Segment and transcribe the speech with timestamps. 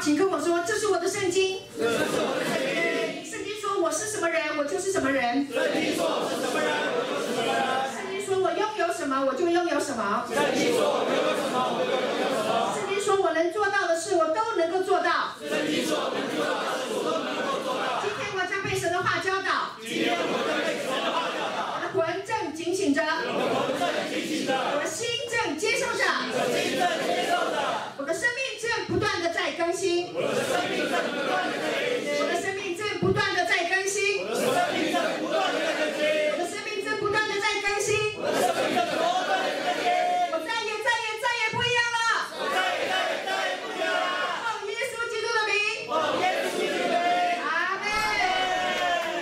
[0.00, 1.58] 请跟我说，这是我的圣经。
[1.78, 3.30] 这是我的圣经。
[3.30, 5.46] 圣经说我是什么人，我就是什么人。
[5.46, 7.52] 圣经说我是什么人，我就是什么人。
[7.92, 10.24] 圣经说我拥有什么，我就拥有什么。
[10.24, 12.72] 圣经说我拥有什么，我就拥有什么。
[12.72, 15.36] 圣经说我能做到的事，我都能够做到。
[15.36, 18.00] 圣经说我能做到的事，我都能够做到。
[18.00, 19.76] 今天我将被神的话教导。
[19.84, 21.76] 今天我将被神的话教导。
[21.76, 23.04] 我的魂正警醒着。
[23.04, 24.56] 我的魂正警醒着。
[24.56, 26.08] 我的心正接受着。
[26.32, 27.60] 我的心正接受着。
[28.00, 30.12] 我的生命正不断的在更新。
[30.12, 32.20] 我的生命正不断的在更新。
[32.20, 34.20] 我的生命正不断的在更新。
[34.20, 36.28] 我的生命正不断的在更新。
[36.28, 38.12] 我的生命正不断的在更新。
[38.20, 39.88] 我的生命正不断的在更新。
[40.28, 42.28] 我再也再也再也不一样了。
[42.36, 44.60] 我再也再也再也不一样了。
[44.60, 45.88] 奉耶稣基督的名。
[45.88, 47.40] 奉耶稣基督的名。
[47.40, 47.88] 阿门。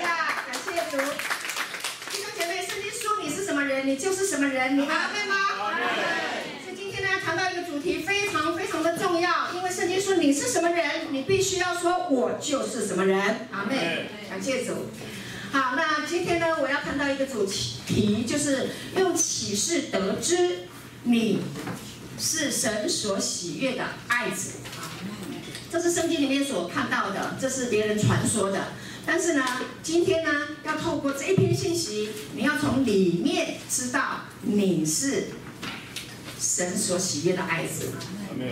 [0.03, 0.98] 呀，感谢主。
[2.11, 4.83] 弟兄姐妹，圣经说你是什么人，你就是什么人，你？
[4.91, 5.23] 阿门。
[6.67, 9.20] 所以今天呢，谈到一个主题非常非常的重
[10.01, 13.49] 说你是什么人，你必须要说我就是什么人。
[13.51, 14.09] 阿妹。
[14.29, 14.73] 感谢主。
[15.51, 20.69] 好，那今天呢，我要谈到一个主题，就是用启示得知
[21.05, 21.41] 你
[22.19, 24.59] 是神所喜悦的爱子。
[25.71, 28.69] 这是圣经里面所看到的，这是别人传说的。
[29.07, 29.45] 但是呢，
[29.83, 35.29] 今天呢，要透过这一篇信息，你要从里面知道你是
[36.39, 37.93] 神所喜悦的爱子，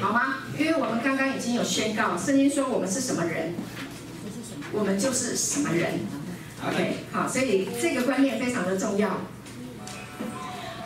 [0.00, 0.38] 好吗？
[0.58, 3.54] 因为我们刚刚已经有宣告，圣经说我们是什么人，
[4.72, 6.00] 我们就是什么人。
[6.66, 9.20] OK，好，所以这个观念非常的重要。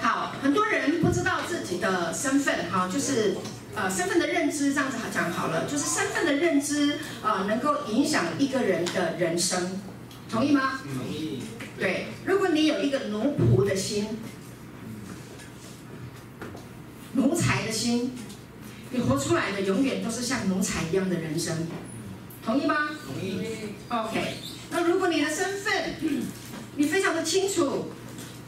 [0.01, 3.37] 好，很多人不知道自己的身份，哈，就是
[3.75, 9.81] 呃身份的认知，这样子讲好了，就是身份的认知啊、呃，能够影响一个人的人生，
[10.31, 10.81] 同意吗？
[10.83, 11.43] 同意。
[11.79, 14.19] 对，如果你有一个奴仆的心，
[17.13, 18.13] 奴才的心，
[18.91, 21.67] 你活出来的永远都是像奴才一样的人生，
[22.45, 22.89] 同意吗？
[23.07, 23.41] 同意。
[23.89, 24.35] OK。
[24.71, 25.95] 那如果你的身份，
[26.77, 27.91] 你非常的清楚，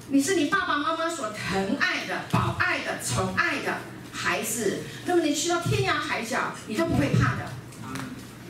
[0.09, 3.79] 你是你爸爸妈妈所疼爱的、保爱的、宠爱的
[4.13, 7.53] 孩子，那么你去到天涯海角，你都不会怕的。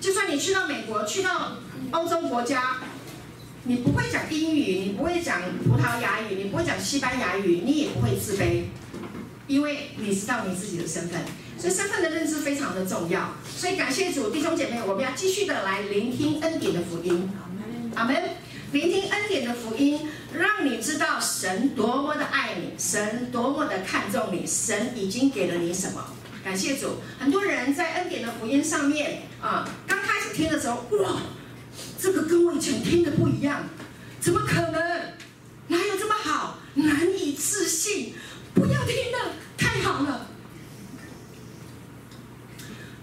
[0.00, 1.58] 就算你去到美国、去到
[1.92, 2.78] 欧洲国家，
[3.64, 8.64] 你不会讲英语，你不会讲葡萄牙语，你不会讲西班牙语，你也不会自卑，
[9.46, 11.20] 因为你知道你自己的身份。
[11.62, 13.34] 所以身份的认知非常的重要。
[13.56, 17.30] 所以感谢主，弟兄姐妹，我们要继续的来聆听恩典的福音。
[17.94, 18.20] 阿门！
[18.72, 26.04] 聆听恩典的福音，让你知道神多么的爱你，神多么的看重你，神已经给了你什么。
[26.42, 26.96] 感谢主！
[27.20, 31.22] 很多人在恩典的福音上面啊，刚开始听的时候，哇，
[31.96, 33.68] 这个跟我以前听的不一样，
[34.18, 34.82] 怎么可能？
[35.68, 36.58] 哪有这么好？
[36.74, 38.14] 难以置信！
[38.52, 40.26] 不要听了，太好了。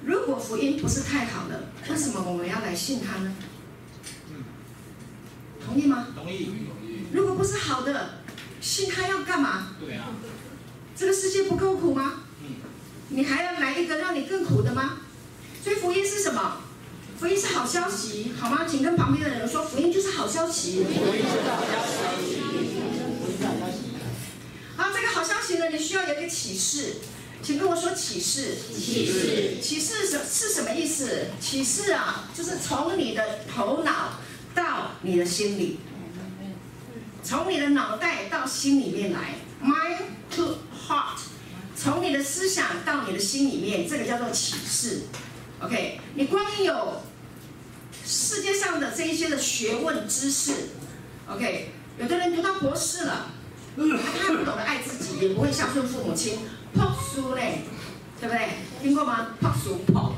[0.09, 3.31] 如果福音不是太好了，为什么我们要来信他呢？
[5.63, 6.07] 同意吗？
[6.15, 6.49] 同意。
[7.13, 8.15] 如果不是好的，
[8.59, 9.75] 信他要干嘛？
[9.79, 10.07] 对啊。
[10.95, 12.23] 这个世界不够苦吗？
[13.09, 14.97] 你还要来一个让你更苦的吗？
[15.63, 16.57] 所以福音是什么？
[17.19, 18.65] 福音是好消息，好吗？
[18.67, 20.85] 请跟旁边的人说，福音就是好消息。
[20.85, 21.85] 福音是好消
[22.19, 22.39] 息。
[24.75, 26.95] 好，这个好消息呢，你需要有一个启示，
[27.41, 28.55] 请跟我说启示。
[28.75, 29.57] 启示。
[29.61, 31.27] 启示是是什么意思？
[31.39, 34.19] 启示啊，就是从你的头脑。
[34.55, 35.79] 到你的心里，
[37.23, 39.99] 从你的脑袋到心里面来，mind
[40.35, 41.19] to heart，
[41.77, 45.03] 从你的思想到你的心里面，这个叫做启示。
[45.61, 47.03] OK，你光有
[48.03, 50.51] 世界上的这一些的学问知识
[51.29, 51.69] ，OK，
[51.99, 53.27] 有的人读到博士了，
[53.77, 56.39] 他不懂得爱自己，也不会孝顺父母亲，
[56.73, 57.63] 破书嘞，
[58.19, 58.49] 对不对？
[58.81, 59.27] 听过吗？
[59.39, 60.15] 破书破。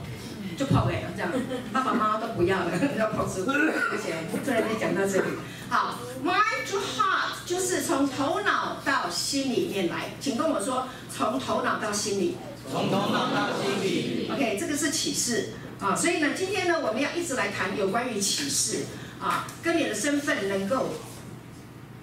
[0.58, 1.32] 就跑没了，这样
[1.74, 3.50] 爸爸妈妈都不要了，要跑出去。
[3.52, 4.14] 而且
[4.46, 5.28] 突然间讲到这里，
[5.70, 12.38] 好，mind to heart 就是从头脑到心里面来，请跟我说，从头脑到心里。
[12.72, 14.30] 从头脑到心里。
[14.32, 18.86] OK，这个是启示啊，所以呢，今天呢，我们要一直来谈有关于启示
[19.20, 20.90] 啊，跟你的身份能够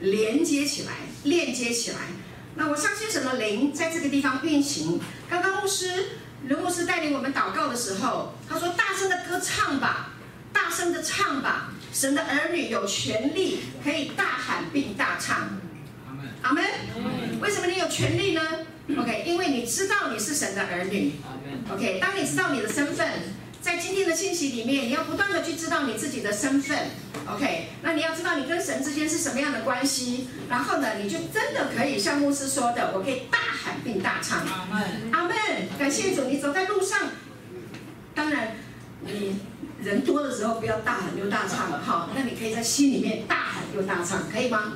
[0.01, 1.99] 连接起来，链接起来。
[2.59, 5.01] 那我相信什么灵在这个地方运行。
[5.31, 6.19] 刚刚牧师。
[6.47, 10.11] 刘牧师带领我们祷告的时候，他说：“大声的歌唱吧，
[10.53, 15.59] 大声的唱吧，神的儿女有权利可以大喊并大唱。”
[16.43, 16.65] 阿门。
[17.41, 18.41] 为什么你有权利呢
[18.97, 21.15] ？OK，因为你知道你是神的儿女。
[21.73, 23.09] OK，当你知道你的身份，
[23.61, 26.79] 在今天的信息里面，你要不断的去知道你自己的身份。
[27.27, 34.39] OK，那你要知道你跟神之间是什么样的关系，然后呢，你就真的可以像牧师说的，我可以大喊并大唱。
[34.39, 35.35] 阿门，阿门。
[35.79, 37.11] 感谢主，你走在路上，
[38.15, 38.57] 当然
[39.01, 39.41] 你
[39.83, 44.75] 人多的时候不要大喊又大唱了哈，那你可以在心里面大喊又大唱，可以吗？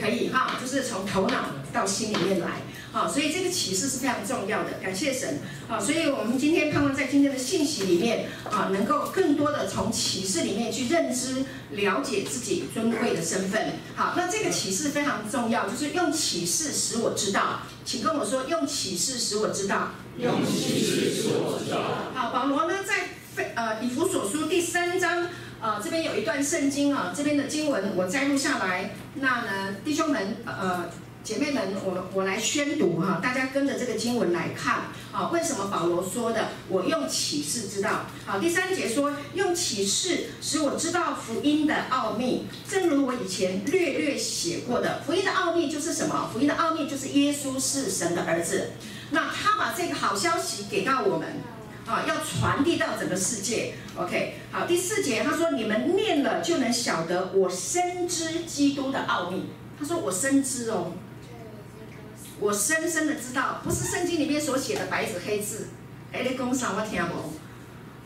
[0.00, 2.62] 可以哈，就是从头脑到心里面来。
[2.92, 5.40] 好，所以这个启示是非常重要的，感谢神。
[5.66, 13.72] 好，所以我们今天盼望在今天的信息里面啊，能够更多的从启示里面去认知、了解自己尊贵的身份。
[13.96, 19.90] 好，那这个启示非常重要，就是用启示使我知道，请跟我说，用启示使我知道。
[20.16, 21.80] 用启示使我知道。
[22.14, 25.26] 好，保罗呢在非呃以弗所书第三章
[25.60, 30.88] 呃这边有一段圣经啊，这边的经文我摘录下来，那呢弟兄们呃。
[31.24, 35.30] 姐妹们，我我来宣读哈，大家跟着这个经文来看啊。
[35.32, 36.48] 为什么保罗说的？
[36.68, 38.04] 我用启示知道。
[38.26, 45.00] 好，第三节说用启示使我知道福音的奥秘，正如我以前略略写过的。
[45.06, 46.28] 福音的奥秘就是什么？
[46.30, 48.72] 福音的奥秘就是耶稣是神的儿子。
[49.10, 51.26] 那他把这个好消息给到我们
[51.86, 53.72] 啊，要传递到整个世界。
[53.96, 59.46] OK，好，第四节他说你们念了就能晓得我深知基督的奥秘。
[59.80, 60.92] 他说我深知哦。
[62.40, 65.68] 我深深的知道，不是圣经里面所写的白纸黑字。
[66.12, 67.32] 哎，你讲啥我听不？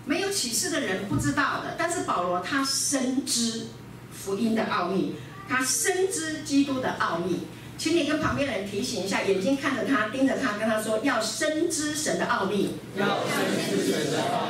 [0.04, 3.66] 没有启示的人不知道的，但是保罗他深知
[4.12, 5.16] 福音的奥秘，
[5.48, 7.46] 他深知基督的奥秘。
[7.76, 12.70] 请你跟旁边的人提醒一下，眼睛看着他，盯着他，跟他说要深知神的奥秘。
[12.96, 14.48] 要深知神的奥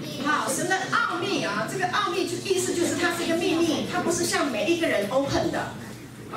[0.00, 0.22] 秘。
[0.24, 5.72] 好，神的奥秘啊，这个奥秘就意思就是它是一个秘密，它不是向每一个人 open 的。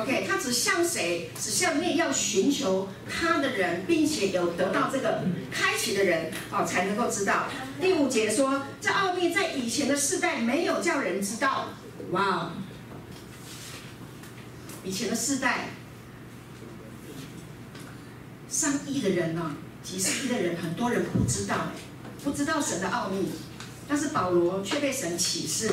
[0.02, 1.30] OK，他只向谁？
[1.38, 7.48] 只向那要寻求他的人，并且有得到这个开启的人，哦，才能够知道。
[7.82, 11.70] 第五节说，这奥秘在以前的世代没有叫人知道。
[12.12, 12.54] 哇，
[14.86, 15.72] 以前的世代，
[18.48, 19.54] 上亿的人呢、
[19.84, 21.74] 几十亿的人，很多人不知道，
[22.24, 23.30] 不知道神的奥秘，
[23.88, 25.70] 但是保罗却被神启示。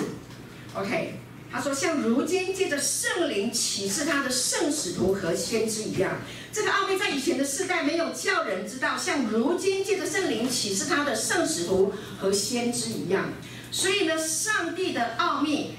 [0.75, 1.21] OK。
[1.57, 6.21] 他说：“像如今借着圣灵启示他的圣使徒和先知一样，
[6.53, 13.31] 这个奥秘在以前的世代没有叫人知道，像如今借着圣灵启示他的圣使徒和先知一样。
[13.73, 15.77] 所以呢，上帝的奥秘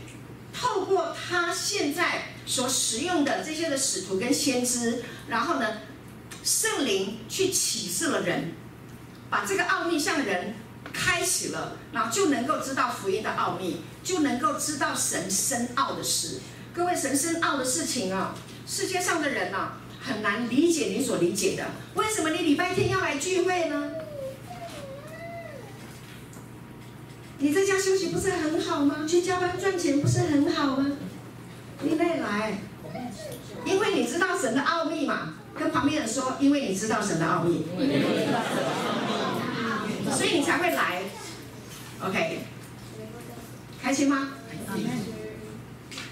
[0.51, 5.67] 透过他现在所使用的这些的使徒跟先知，然后呢，
[6.43, 8.51] 圣灵去启示了人，
[9.29, 10.55] 把这个奥秘向人。”
[10.93, 16.39] 开启了，然后就能够知道福音的奥秘，就能够知道神深奥的事。
[16.73, 18.35] 各位，神深奥的事情啊，
[18.65, 21.65] 世界上的人啊，很难理解你所理解的。
[21.95, 23.91] 为什么你礼拜天要来聚会呢？
[27.39, 29.05] 你在家休息不是很好吗？
[29.07, 30.91] 去加班赚钱不是很好吗？
[31.81, 32.59] 你得来，
[33.65, 35.33] 因为你知道神的奥秘嘛。
[35.59, 37.65] 跟旁边人说，因为你知道神的奥秘。
[40.15, 41.01] 所以你才会来
[42.03, 42.39] ，OK，
[43.81, 44.29] 开心吗？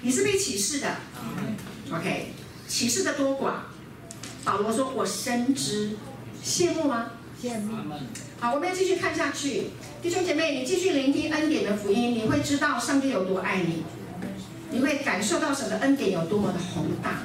[0.02, 0.96] 你是被启示的
[1.92, 2.34] ，OK，
[2.68, 3.54] 启示的多寡。
[4.44, 5.98] 保罗说：“我深知，
[6.44, 7.12] 羡慕吗？
[7.42, 7.74] 羡慕。
[8.40, 9.72] 好，我们要继续看下去，
[10.04, 13.84] 弟兄姐妹，你继续聆听恩典的福音，你会知道上帝有多爱你，
[14.70, 17.24] 你会感受到神的恩典有多么的宏大，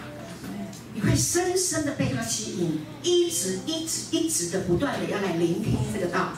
[1.03, 6.35] 你会深深的被他吸引，一直一直一直的不断的要来聆听这个道。”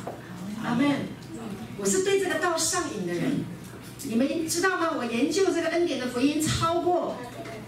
[0.65, 0.87] 阿门！
[1.77, 3.45] 我是对这个道上瘾的人，
[4.05, 4.93] 你们知道吗？
[4.97, 7.17] 我研究这个恩典的福音超过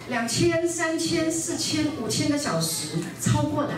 [0.08, 3.74] 两千、三千、四千、五千个小时，超过的，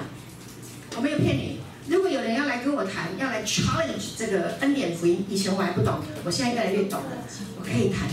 [0.96, 1.60] 我没有骗你。
[1.88, 7.16] 如果有人要来跟我谈，要来 challenge 这个恩典福音，以前我还不懂，我现在越来越懂了。
[7.58, 8.06] 我可以谈，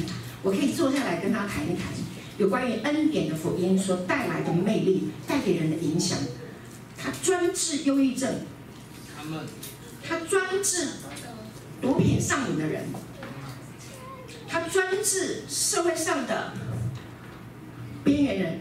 [0.44, 1.88] 我可以坐下来跟他谈一谈，
[2.38, 6.18] 有关于恩典的福音所带来的魅力，带给人的影响。
[6.98, 8.42] 他专治忧郁症。
[10.06, 10.88] 他专治
[11.82, 12.84] 毒品上瘾的人，
[14.50, 16.52] 他专治社会上的
[18.04, 18.60] 边缘人，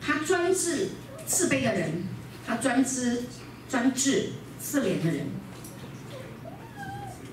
[0.00, 0.90] 他专治
[1.26, 2.04] 自卑的人，
[2.46, 3.24] 他专治
[3.68, 5.26] 专治自怜的人，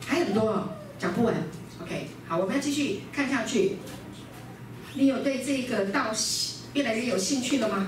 [0.08, 1.36] 还有很多哦，讲不完。
[1.84, 3.78] OK，好，我们要继续看下去。
[4.96, 6.14] 你有对这个道
[6.74, 7.88] 越来越有兴趣了吗？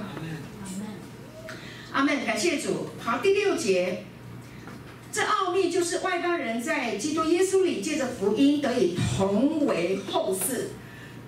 [1.91, 2.89] 阿门，感谢主。
[2.99, 4.03] 好，第六节。
[5.11, 10.71] 这奥秘就是外邦人在基督耶稣里借着福音得以同为后世，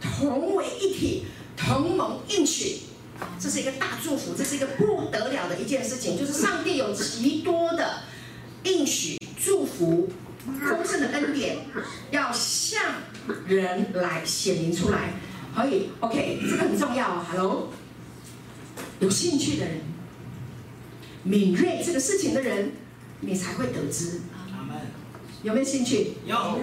[0.01, 2.79] 同为一体，同盟应许。
[3.39, 8.01] 这是一个大祝福，这是一个不得了的一件事情，就是上帝有极多的
[8.63, 10.10] 应许、祝福、
[10.46, 11.57] 丰盛的恩典，
[12.12, 12.81] 要向
[13.48, 15.13] 人来显明出来。
[15.57, 17.25] 可以，OK，这个很重要哦。
[17.31, 17.69] Hello，
[18.99, 19.81] 有兴趣的人，
[21.23, 22.73] 敏锐这个事情的人。
[23.21, 24.21] 你才会得知，
[25.41, 26.13] 有没有兴趣？
[26.27, 26.59] 有。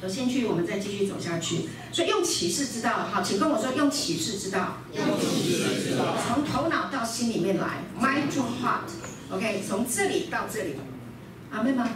[0.00, 1.62] 有兴趣，我们再继续走下去。
[1.90, 4.76] 所以用启示之道，好，请跟我说用启示之道。
[4.92, 6.16] 用启示之道。
[6.28, 10.74] 从头脑到心里面来，mind to heart，OK，从这里到这里，
[11.50, 11.88] 阿妹吗？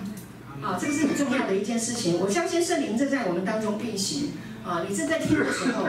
[0.60, 2.18] 好，这个是很重要的一件事情。
[2.18, 4.32] 我相信圣灵正在我们当中运行。
[4.64, 5.86] 啊，你正在听的时候，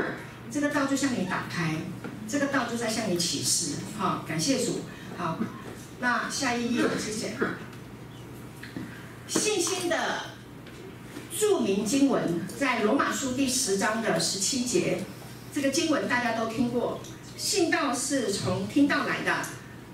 [0.52, 1.76] 这个道就向你打开，
[2.28, 3.76] 这个道就在向你启示。
[3.98, 4.82] 好，感谢主。
[5.18, 5.38] 好，
[6.00, 7.36] 那下一页，谢谢。
[9.28, 9.98] 信心的。
[11.40, 15.04] 著名经文在罗马书第十章的十七节，
[15.54, 17.00] 这个经文大家都听过。
[17.38, 19.46] 信道是从听道来的，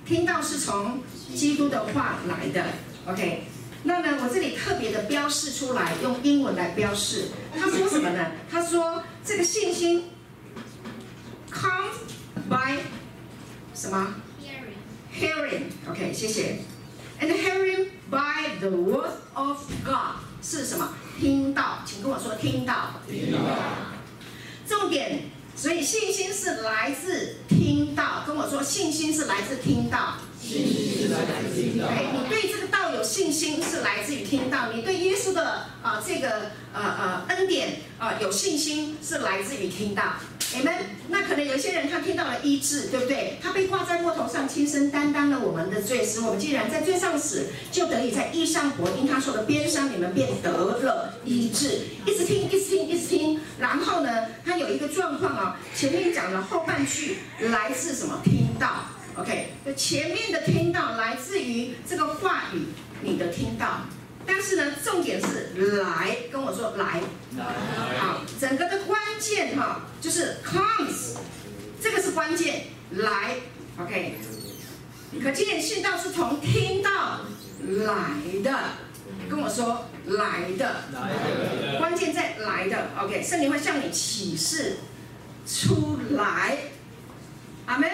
[0.08, 1.03] 听道是从
[1.36, 2.65] 基督的话来的。
[3.05, 3.44] OK，
[3.87, 7.29] 那么我这里特别的标示出来，用英文来标示。
[7.53, 8.31] 他说什么呢？
[8.51, 10.05] 他说这个信心
[11.51, 11.93] ，comes
[12.49, 12.79] by
[13.75, 14.15] 什么
[15.13, 16.61] ？Hearing，OK，谢谢。
[17.21, 20.89] And hearing by the word of God 是什么？
[21.19, 22.99] 听到，请跟我说听到。
[23.07, 23.39] 听到。
[24.67, 28.23] 重点，所以信心是来自听到。
[28.25, 30.15] 跟我说，信心是来自听到。
[30.45, 31.87] 信心是来自听到。
[31.87, 34.71] 哎，你对这个道有信心是来自于听到。
[34.71, 40.03] 你对耶稣的啊、这个呃呃恩典啊、有信心是来自于听到。
[40.55, 40.71] 你们
[41.09, 43.37] 那可能有些人他听到了医治，对不对？
[43.41, 48.91] 他被挂在木头上，亲身担当了我们的罪，使我们既然在罪上死，就得以在义上活。
[48.91, 51.81] 因他说的边伤，你们便得了医治。
[52.05, 53.39] 一直听，一直听，一直听。
[53.59, 58.21] 然后呢，他有一个状况啊，前面讲的后半句来自什么？
[58.23, 58.85] 听到
[59.17, 59.53] ，OK？
[59.75, 62.67] 前面的听到来自于这个话语，
[63.01, 63.81] 你的听到。
[64.27, 65.53] 但是呢，重点是
[65.84, 67.00] 来，跟我说来，
[68.00, 71.17] 好，整个的关键哈，就是 comes，
[71.79, 73.36] 这个是关键，来
[73.79, 74.15] ，OK，
[75.22, 77.22] 可见信道是从听到
[77.60, 78.60] 来的，
[79.29, 80.86] 跟我说来的，
[81.77, 84.77] 关键在来的，OK，圣灵会向你启示
[85.45, 86.57] 出来，
[87.67, 87.88] 阿门，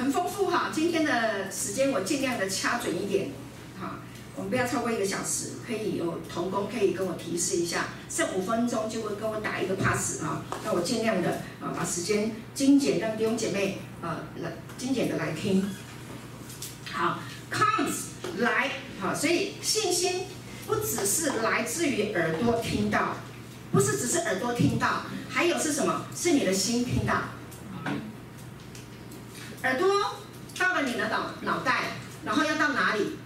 [0.00, 3.28] 很丰富哈，今天的时间我尽量的掐准一点，
[3.78, 3.98] 哈。
[4.34, 15.68] 我们不要超过一个小时，可以有同工可以跟我提示一下，剩五分钟就会跟我打一个 pass 啊，那我尽量的啊把时间精简，让弟兄姐妹啊来精简的来听。
[16.90, 17.18] 好
[17.52, 20.22] ，comes 来，好，所以信心
[20.66, 23.16] 不只是来自于耳朵听到，
[23.70, 26.06] 不是只是耳朵听到，还有是什么？
[26.16, 27.24] 是你的心听到。
[29.62, 29.88] 耳朵
[30.58, 33.18] 到了你的脑脑袋，然后要到哪里？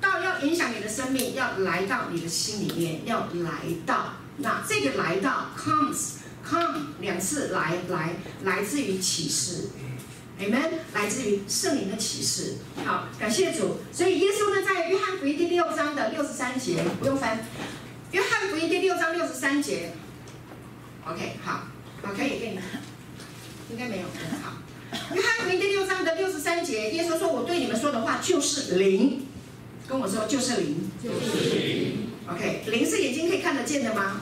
[0.00, 3.50] 到要影响你的生命，要来到你的心里面，要来
[3.86, 4.14] 到。
[4.38, 9.68] 那这个来到 comes come 两次来来来自于启示
[10.40, 12.56] ，Amen，来自于圣灵的启示。
[12.84, 13.78] 好，感谢主。
[13.92, 17.46] 所以耶稣呢，在约翰福音第六章的六十三节，不用翻。
[18.10, 19.92] 约翰福音第六章六十三节
[21.06, 21.68] ，OK，好，
[22.02, 22.58] 好，可以给你，
[23.70, 24.04] 应该没有，
[24.42, 24.52] 好。
[25.14, 29.26] 约翰福音第六章的六十三节，耶稣说：“我对你们说的话就是灵。”
[29.88, 32.08] 跟我说就是灵，就是灵。
[32.30, 34.20] OK，灵是眼睛可以看得见的吗？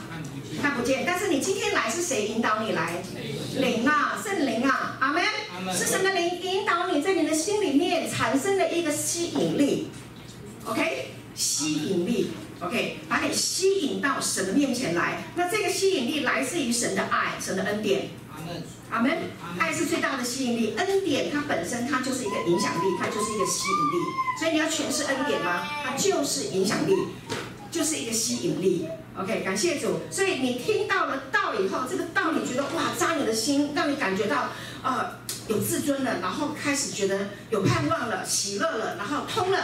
[0.61, 1.03] 看不见。
[1.05, 3.01] 但是你今天来是谁引导你来？
[3.57, 5.23] 灵啊，圣灵啊，阿门。
[5.73, 9.87] 是什么灵引导你在你的心里面产生了一个吸引力。
[10.65, 12.31] OK，吸引力。
[12.59, 15.23] OK，把你吸引到神的面前来。
[15.35, 18.09] 那这个吸引力来自于神的爱，神的恩典。
[18.89, 19.11] 阿门。
[19.59, 24.05] 爱是最大的吸引力，恩典它本身它就是一个影响力，它就是一个吸引力。
[24.39, 25.67] 所以你要诠释恩典吗？
[25.83, 26.93] 它就是影响力，
[27.71, 28.87] 就是一个吸引力。
[29.15, 30.01] OK，感谢主。
[30.09, 34.49] 所以你听到了道以后，这个道你觉得哇扎你的心，让你感觉到、
[34.81, 39.59] 呃、有自尊了，然后开始觉得有盼望了，喜乐了，然后通了，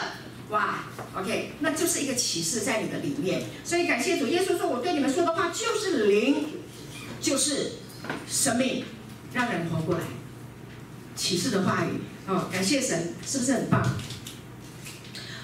[0.50, 0.84] 哇
[1.18, 3.42] ，OK，那就是一个启示在你的里面。
[3.64, 6.46] 所以感谢主，耶稣说我对你们说的话就是灵，
[7.20, 7.72] 就是
[8.28, 8.86] 生命。
[9.32, 10.01] 让人活过来，
[11.16, 13.80] 启示的话语哦，感谢神，是不是很棒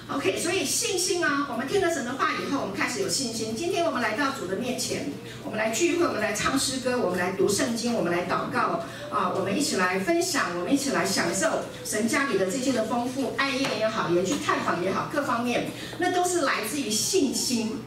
[0.08, 3.54] ？OK，所以信心啊，我们听了神的话以后，我们开始有信心。
[3.54, 5.12] 今天我们来到主的面前，
[5.44, 17.78] 我们来聚会，我们来唱诗歌，我们来读圣经，我们来祷告啊，我们一起来分享，我们一起来享受神家里的这些的丰富，爱宴也好，也去探访也好，各方面，那都是来自于信心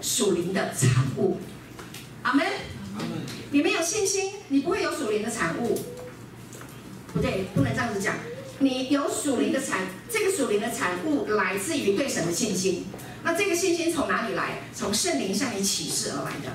[0.00, 1.38] 属灵的产物。
[2.22, 2.46] 阿门。
[3.50, 5.78] 你没有信心，你不会有属灵的产物。
[7.12, 8.16] 不对，不能这样子讲。
[8.58, 12.86] 你有属灵的产，这个属灵的产物来自于对神的信心。
[13.22, 14.58] 那这个信心从哪里来？
[14.74, 16.52] 从圣灵向你启示而来的，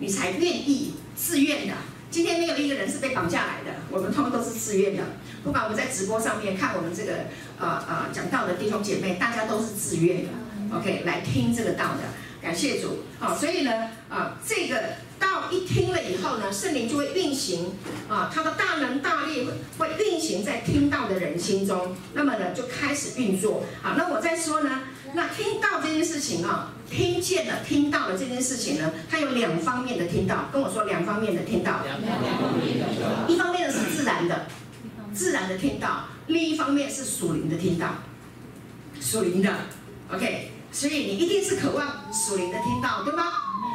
[0.00, 1.74] 你才愿意自愿的
[2.10, 5.02] 今天没有一个人是被绑架来的，我们通通都是自愿的。
[5.44, 7.12] 不管我们在直播上面看我们这个
[7.58, 10.28] 呃呃讲道的弟兄姐妹，大家都是自愿的
[10.74, 12.00] ，OK，来听这个道的。
[12.40, 14.82] 感谢主，好，所以呢，啊，这个
[15.18, 17.72] 道一听了以后呢，圣灵就会运行，
[18.08, 23.64] 啊，他的大能大力会会运行在听道的人心中，那么呢，就开始运作。
[23.82, 24.80] 好，那我再说呢，
[25.14, 31.80] 那听到这件事情啊，听见了听到了这件事情呢，它有两方面的听到，跟我说两方面的听到，
[33.26, 34.46] 一方面的是自然的，
[35.14, 37.94] 自然的听到，另一方面是属灵的听到，
[39.00, 39.52] 属灵的
[40.12, 40.52] ，OK。
[40.70, 43.24] 所以你一定是渴望属灵的听到，对吗？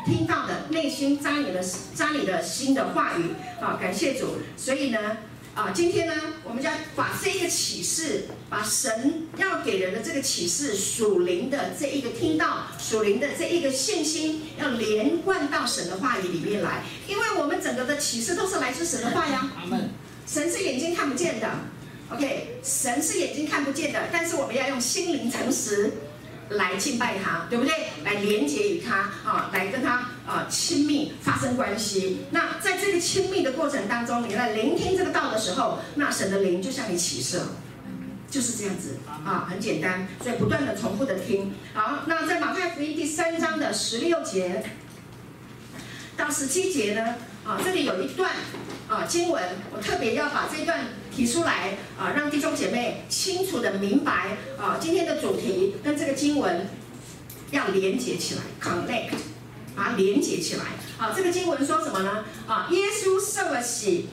[0.06, 1.64] 听到的内心扎你的
[1.96, 3.32] 扎你的心的话语，
[3.62, 4.38] 啊，感谢主。
[4.58, 5.18] 所以呢，
[5.56, 19.52] 啊，今天呢，我们要把这一个启示，把神要给人的这个启示，属灵的这一个听到，属灵的这一个信心，要连贯到神的话语里面来，因为我们整个的启示都是来自神的话呀。
[20.28, 21.50] 神是眼睛看不见的
[22.10, 25.92] ，OK，神是眼睛看不见的，但是我们要用心灵诚实。
[26.50, 27.74] 来敬拜他，对不对？
[28.04, 32.20] 来连接与他啊，来跟他啊亲密发生关系。
[32.32, 37.42] 那在这个亲密的过程当中，你来聆听这个道的时候，那神的灵就向你启示，
[38.30, 40.08] 就是这样子啊，很简单。
[40.22, 41.54] 所以不断的重复的听。
[41.74, 44.64] 好，那在马太福音第三章的十六节
[46.16, 48.32] 到十七节呢，啊，这里有一段
[48.88, 50.86] 啊经文，我特别要把这段。
[51.16, 56.68] 提出来啊，让弟兄姐妹清楚的明白啊，今天的主题跟这个经文
[57.52, 59.12] 要连接起来，connect，
[59.76, 60.64] 把它，连接起来。
[60.98, 62.26] 啊，这个经文说什么呢？
[62.48, 64.08] 啊，耶稣受了洗，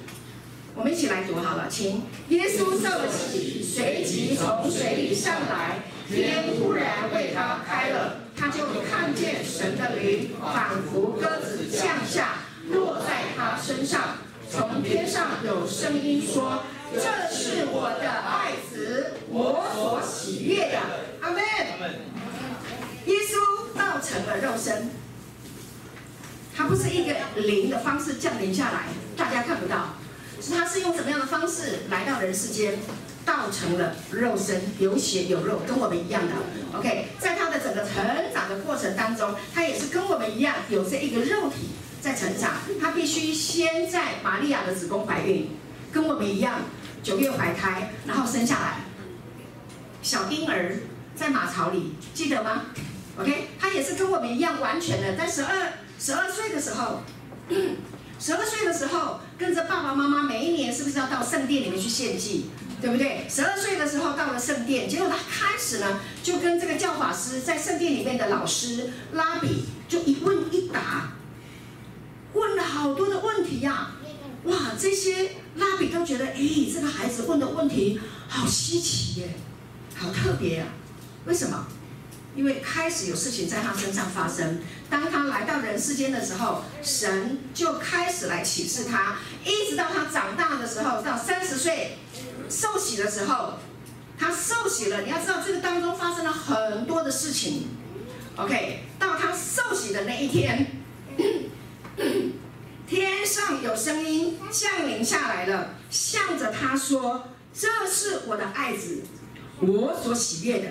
[0.74, 2.02] 我们一起来读好了，请。
[2.28, 12.34] 耶稣受了洗，随即从水里上来，天突然为他开了，他就看见神的灵仿佛鸽子降下，
[12.72, 14.18] 落在他身上，
[14.50, 16.62] 从天上有声音说。
[16.92, 20.78] 这是我的爱子，我所喜悦的。
[21.20, 21.40] 阿门。
[23.06, 24.90] 耶稣道成了肉身，
[26.56, 29.94] 他不是一个灵的方式降临下来，大家看不到，
[30.42, 32.80] 是他是用什么样的方式来到人世间，
[33.24, 36.32] 道成了肉身，有血有肉，跟我们一样的。
[36.76, 38.04] OK，在他的整个成
[38.34, 45.50] 长的过程当中，他也是跟我们一样，有这一个肉体在成长，他必须先在玛利亚的子宫怀孕，
[45.92, 46.60] 跟我们一样。
[47.02, 48.80] 九月怀胎，然后生下来，
[50.02, 50.76] 小婴儿
[51.16, 52.64] 在马槽里，记得吗
[53.18, 57.00] ？OK，他也是跟我们一样完全的，在十二十二岁的时候，
[58.20, 62.50] 十二岁的时候跟着爸爸妈妈，每一年是不是要到圣殿里面去献祭，
[62.82, 63.24] 对不对？
[63.26, 71.14] 十二岁的时候到了圣殿，结果他开始呢，就跟这个教法师在圣殿里面的老师拉比就一问一答，
[72.32, 73.92] 问了好多的问题呀、
[74.44, 76.38] 哇，这些拉比都觉得，哎，
[76.72, 79.34] 这个孩子问的问题好稀奇耶，
[79.96, 80.78] 好特别呀、啊。
[81.26, 81.66] 为什么？
[82.36, 84.60] 因为开始有事情在他身上发生。
[84.88, 91.98] 当他来到人世间的时候，神就开始来启示他，一直到他长大的时候，到三十岁
[92.48, 93.54] 受洗的时候，
[94.16, 95.02] 他受洗了。
[95.02, 97.68] 你要知道，这个当中发生了很多的事情。
[98.36, 100.80] OK，到他受洗的那一天。
[102.86, 109.02] 天上有声音降临下来了，向着他说：“这是我的爱子，
[109.60, 110.68] 我所喜悦的。”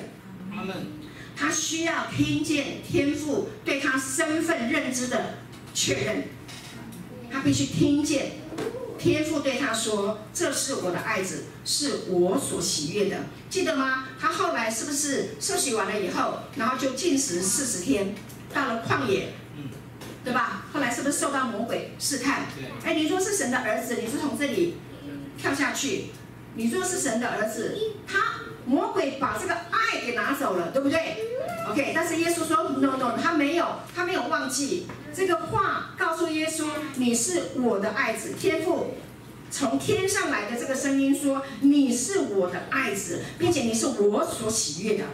[1.35, 5.35] 他需要听见天父对他身份认知的
[5.73, 6.23] 确认，
[7.31, 8.33] 他必须听见
[8.97, 13.17] 天父对他说：“这是我的爱子，是我所喜悦的。”
[13.49, 14.09] 记得吗？
[14.19, 18.13] 他后来是不是受洗完了以后，然后就禁食四十天，
[18.53, 19.31] 到了旷野？
[20.29, 20.61] 对吧？
[20.71, 22.43] 后来是不是受到魔鬼试探？
[22.85, 24.77] 哎，你说是神的儿子，你是从这里
[25.39, 26.09] 跳下去。
[26.53, 28.19] 你说是神的儿子，他
[28.63, 30.99] 魔鬼把这个爱给拿走了，对不对
[31.71, 33.65] ？OK，但是耶稣说 no no，他没有，
[33.95, 36.65] 他没有忘记这个话，告诉耶稣
[36.97, 38.33] 你是我的爱子。
[38.39, 38.93] 天父
[39.49, 45.05] 从天上来的这个声音说你是我的爱子，并且你是我所喜悦的。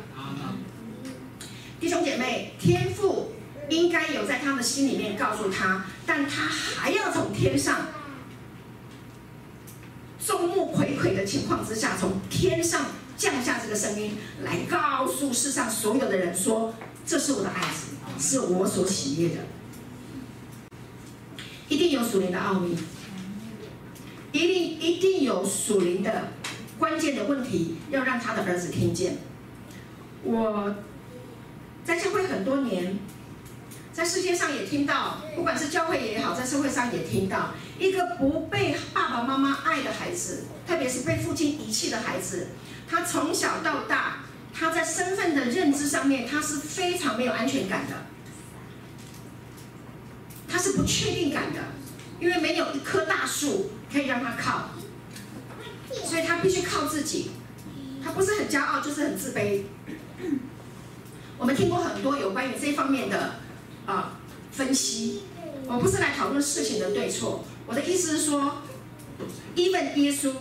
[1.80, 3.32] 弟兄姐妹，天父。
[3.70, 7.88] 应该有在他的心里面告诉他，但他还要从天上
[10.26, 12.86] 众目睽睽的情况之下，从天上
[13.18, 16.74] 降下这个声音来告诉世上所有的人说
[17.06, 19.36] ：“这是我的爱子，是我所喜悦的。”
[21.70, 22.78] 一定有属灵的奥秘，
[24.32, 26.30] 一定一定有属灵的
[26.78, 29.18] 关键的问题，要让他的儿子听见。
[30.24, 30.76] 我
[31.84, 33.00] 在教会很多年。
[33.96, 42.50] 在世界上也听到，不管是教会也好，在社会上也听到，一个不被爸爸妈妈爱的孩子，特别是被父亲遗弃的孩子，
[42.90, 44.18] 他从小到大，
[44.54, 47.94] 他在身份的认知上面，他是非常没有安全感的，
[50.50, 51.62] 他是不确定感的，
[52.20, 54.72] 因为没有一棵大树可以让他靠，
[56.04, 57.32] 所以他必须靠自己，
[58.04, 59.62] 他不是很骄傲，就是很自卑。
[61.40, 63.45] 我们听过很多有关于这方面的。
[63.86, 64.18] 啊，
[64.52, 65.22] 分析，
[65.68, 67.46] 我不是来讨论事情的对错。
[67.68, 68.58] 我的意思是说
[69.56, 70.32] ，even 耶稣，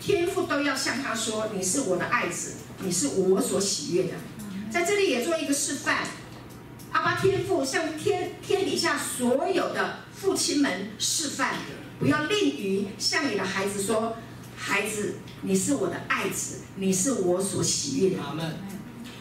[0.00, 4.10] 天父都要向他说：“你是我的爱子，你是我所喜悦的。”
[4.70, 5.98] 在这里也做一个示范，
[6.92, 11.56] 阿巴天父向天天底下所有的父亲们示范，
[11.98, 14.16] 不要吝于向你的孩子说
[14.56, 18.56] ：“孩子，你是我的爱子，你是我所喜悦的。”阿门。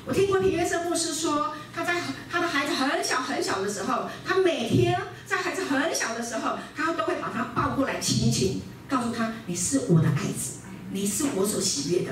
[0.05, 1.95] 我听过平约瑟牧师说，他在
[2.29, 10.59] 他的孩子很小很小的时候，他每天在孩子很小的时候，他都会把他抱过来亲一亲，告诉他：“你是我的爱子，
[10.91, 12.11] 你是我所喜悦的。”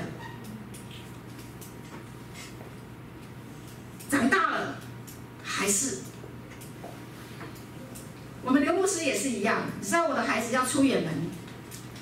[4.10, 4.76] 长大了，
[5.44, 5.98] 还是
[8.42, 9.64] 我们刘牧师也是一样。
[9.78, 11.12] 你知道我的孩子要出远门，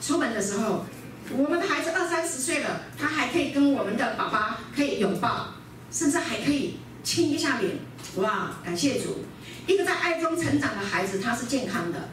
[0.00, 0.86] 出门的时候，
[1.32, 5.54] 我们的孩子二三十岁了，他还可以跟我们的爸爸可以拥抱。
[5.90, 7.76] 甚至还可以亲一下脸，
[8.16, 8.58] 哇！
[8.64, 9.24] 感谢主，
[9.66, 12.08] 一个在爱中成长的孩子，他是健康的，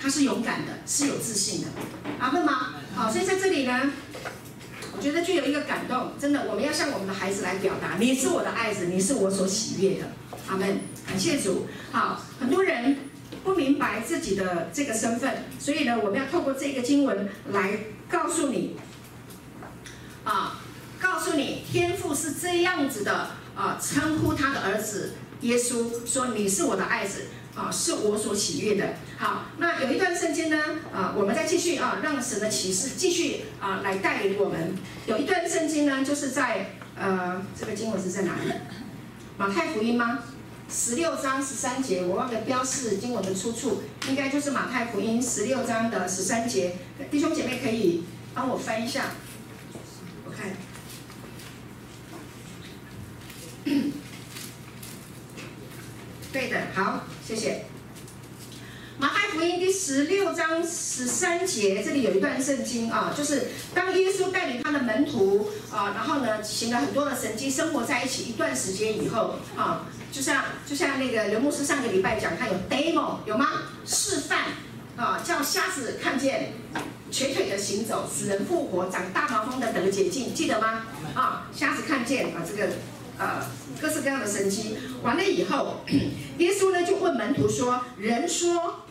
[0.00, 1.68] 他是勇敢的，是有自信的，
[2.18, 2.74] 阿门吗？
[2.94, 3.92] 好，所以在这里呢，
[4.96, 10.06] 我觉得就有一个感动，真的，我们要向我们的孩子来表达：你是我的爱子，你是我所喜悦的，
[10.48, 10.80] 阿门。
[11.06, 11.66] 感谢主。
[11.92, 12.98] 好，很多人
[13.44, 18.76] 不明白自己的这个身份，所以呢，我们要透过这个经文来告诉你，
[20.24, 20.58] 啊。
[21.00, 30.56] 告诉你，天赋是这样子的啊，称呼他的儿子耶稣说：“你是我的爱子啊，是我所喜悦的。”好，那有一段圣经呢
[30.92, 34.74] 啊，我们再继续啊，让神的启示继续啊来带领我们。
[35.06, 38.52] 有一段圣经呢，就是在呃，这个经文是在哪里？
[39.36, 40.20] 马太福音吗？
[40.70, 46.76] 十六章十三节，我忘了标示经文的出处，应该就是马太福音十六章的十三节。
[47.10, 49.10] 弟兄姐妹可以帮我翻一下，
[50.24, 50.56] 我看。
[56.32, 57.66] 对的，好，谢谢。
[58.98, 73.46] 马太福音第十六章十三节，这里有一段圣经啊，就是当耶稣带领他的门徒啊，然后呢，行了很多的神迹，生活在一起一段时间以后啊，就像就像那个刘牧师上个礼拜讲，他有 demo 有吗？
[73.84, 74.44] 示范
[74.96, 76.54] 啊，叫瞎子看见，
[77.10, 80.86] 瘸腿的行走，死人复活，长大麻风的得洁净，记得吗？
[81.14, 82.72] 啊，瞎子看见啊，这个。
[83.18, 83.44] 呃，
[83.82, 85.80] 各式各样的神迹完了以后，
[86.38, 88.84] 耶稣呢就问门徒说：“人说，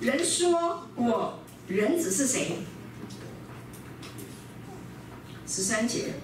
[0.00, 2.56] 人说我人子是谁？”
[5.46, 6.14] 十三节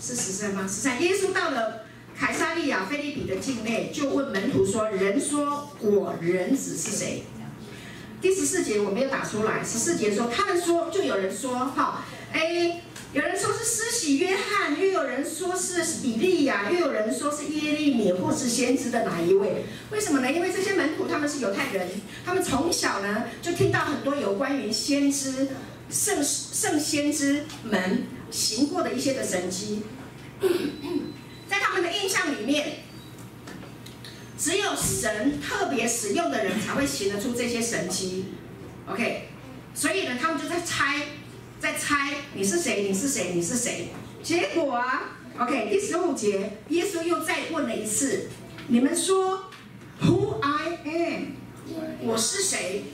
[0.00, 0.62] 是十三吗？
[0.64, 1.00] 十三。
[1.00, 1.84] 耶稣到了
[2.18, 7.22] 凯撒利亚腓立比的境内，就问门徒说：“人说我人子是谁？”
[8.20, 9.62] 第十四节我没有打出来。
[9.62, 12.82] 十四节说，他们说，就有人说，好，A。
[13.14, 19.64] 有人说是施洗约翰，又有人说是以利亚，又有人说是耶利米或是先知的哪一位？
[19.92, 20.32] 为什么呢？
[20.32, 21.88] 因为这些门徒他们是犹太人，
[22.26, 25.46] 他们从小呢就听到很多有关于先知、
[25.88, 29.82] 圣圣先知们行过的一些的神迹，
[31.48, 32.78] 在他们的印象里面，
[34.36, 38.24] 只有神特别使用的人才会行得出这些神迹。
[38.88, 39.28] OK，
[39.72, 41.00] 所以呢，他们就在猜。
[41.64, 42.82] 在猜你是谁？
[42.82, 43.32] 你是谁？
[43.32, 43.88] 你是谁？
[44.22, 48.28] 结果啊，OK，第十五节，耶稣又再问了一次：
[48.68, 49.46] 你们说
[50.02, 51.22] ，Who I am？
[52.02, 52.84] 我是谁？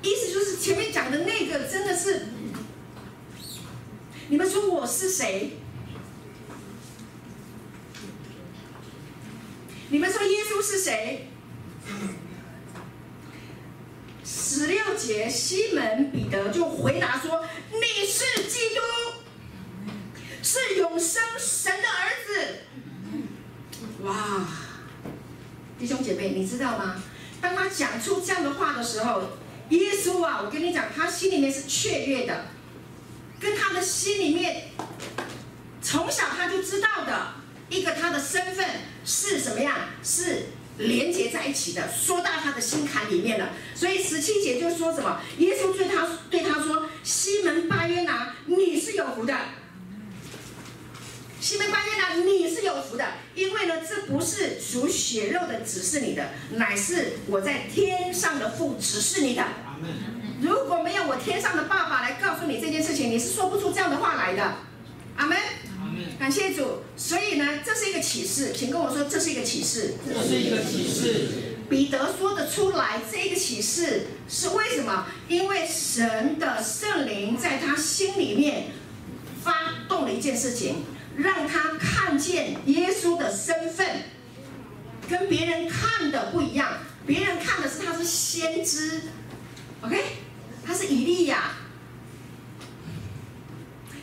[0.00, 2.28] 意思就是前面讲的那个真的是，
[4.30, 5.58] 你们说我是谁？
[9.90, 11.28] 你们说耶稣是谁？
[14.34, 18.80] 十六节，西门彼得就回答说：“你是基督，
[20.42, 22.56] 是永生神的儿子。”
[24.04, 24.48] 哇，
[25.78, 27.02] 弟兄姐妹，你知道吗？
[27.42, 29.22] 当他讲出这样的话的时候，
[29.68, 32.46] 耶稣啊，我跟你讲，他心里面是雀跃的，
[33.38, 34.70] 跟他的心里面
[35.82, 37.34] 从小他就知道的
[37.68, 38.66] 一个他的身份
[39.04, 40.46] 是什么样，是。
[40.78, 43.50] 连接在一起的，说到他的心坎里面了。
[43.74, 45.20] 所以十七节就说什么？
[45.38, 49.36] 耶稣对他对他说：“西门巴约拿，你是有福的。”
[51.40, 53.04] 西门巴约拿，你是有福的，
[53.34, 59.44] 因为呢，这不是属血肉的指示你的，乃是我在天上的父指示你的。
[60.40, 64.54] 如果没有我天上的爸爸来告诉你这件事情，你是说不出这样的话来的。
[65.16, 65.36] 阿门。
[66.18, 66.82] 感谢主。
[66.96, 69.94] 所以呢，这是一个启示，请跟我说，这是一个启示。
[70.06, 71.28] 这是一个启示。
[71.68, 75.06] 彼得说得出来，这一个启示是为什么？
[75.28, 78.66] 因为神的圣灵在他心里面
[79.42, 80.84] 发动了一件事情。
[81.14, 83.86] 让他看见耶稣的身份
[85.10, 89.02] 跟别人看的不一样，别人看的是他是先知
[89.82, 90.02] ，OK，
[90.66, 91.50] 他是以利亚，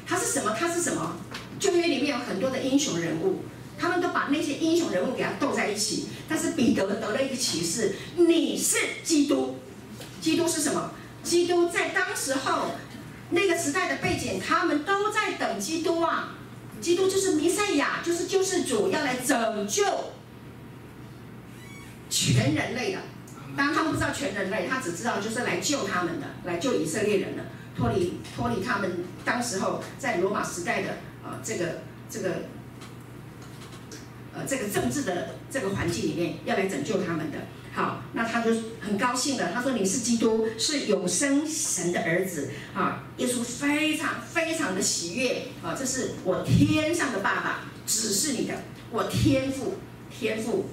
[0.05, 0.55] 他是什么？
[0.55, 1.17] 他是什么？
[1.59, 3.43] 旧约里面有很多的英雄人物，
[3.77, 6.07] 他们都把那些英雄人物给他斗在一起。
[6.27, 9.59] 但是彼得得了一个启示：你是基督。
[10.21, 10.91] 基督是什么？
[11.21, 12.71] 基督在当时候
[13.31, 16.35] 那个时代的背景，他们都在等基督啊。
[16.79, 19.83] 基督就是弥赛亚，就是救世主，要来拯救
[22.09, 22.99] 全人类的。
[23.57, 27.43] 当然他们不知道全人类，他只知道就是来救他们的，来救以色列人的，
[27.75, 30.97] 脱离脱离他们当时候在罗马时代的
[31.29, 32.29] 啊这个这个
[34.33, 37.37] 呃这个政治的这个环境里面，要来拯救他们的。
[37.71, 39.53] 好，那他就很高兴了。
[39.53, 45.43] 他说：“你是基督，是永生神的儿子。”啊，耶稣非常非常的喜悦。
[45.63, 48.55] 啊，这是我天上的爸爸指示你的，
[48.89, 49.75] 我天父，
[50.09, 50.65] 天父，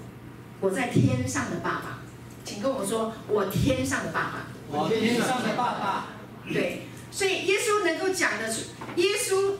[0.58, 1.98] 我在天上的爸爸，
[2.44, 6.06] 请跟我说，我天上的爸爸，我天上的爸爸。
[6.50, 8.62] 对，所以耶稣能够讲的是
[8.96, 9.52] 耶稣。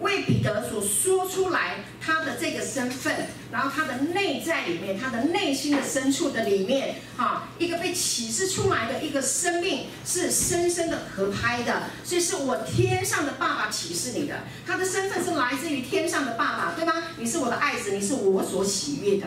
[0.00, 16.94] 为彼得所说出来他的这个身份，然后他的内在里面，他的内心的深处的里面，哈，一个被启示出来的一个生命是深深的合拍的，所以是我天上的爸爸启示你的，他的身份是来自于天上的爸爸，对吗？
[17.18, 19.26] 你是我的爱子，你是我所喜悦的，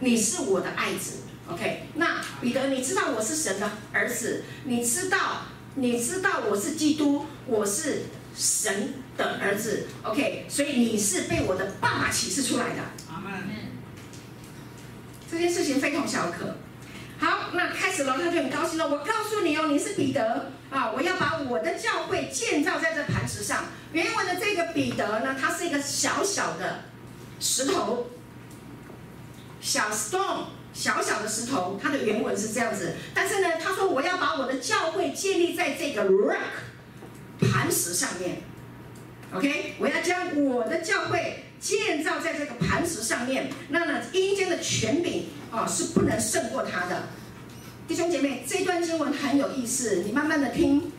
[0.00, 1.18] 你是我的爱子
[1.50, 1.82] ，OK？
[1.96, 5.42] 那彼得，你知道我是神的儿子，你知道，
[5.74, 8.04] 你知道我是基督，我是。
[8.38, 12.82] 神的儿子，OK，所以你是被我的爸爸启示出来的。
[13.10, 13.32] 阿门。
[15.28, 16.56] 这件事情非同小可。
[17.18, 18.88] 好，那开始了，他就很高兴了。
[18.88, 23.64] 我告诉你哦，你是彼得啊，我要把我的教会建造在这磐石上。
[23.92, 26.84] 原文的这个彼得呢，它是一个小小的
[27.40, 28.08] 石头，
[29.60, 32.94] 小 stone，小小的石头，它的原文是这样子。
[33.12, 36.67] 但是呢，他说我要把我的教会建立在这个 rock。
[37.40, 38.38] 磐石上面
[39.32, 43.50] ，OK，我要将我的教会建造在这个磐石上面。
[43.68, 47.08] 那呢，阴间的权柄啊是不能胜过他的。
[47.86, 50.92] 弟兄姐妹，这段经文很有意思，你慢慢的听，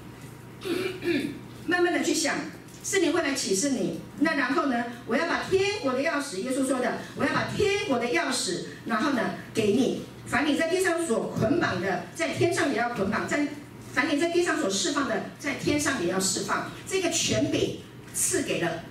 [1.67, 2.35] 慢慢的去想，
[2.83, 3.99] 圣灵会来启示你。
[4.19, 10.03] 那然后呢，我要把天国的钥匙，耶稣说的，我要把天国的钥匙，然后呢给你。
[10.25, 13.27] 凡你在地上所捆绑的，在天上也要捆绑。
[13.27, 13.47] 在
[13.93, 16.71] 凡你在地上所释放的，在天上也要释放。
[16.87, 17.81] 这个权柄
[18.13, 18.83] 赐给了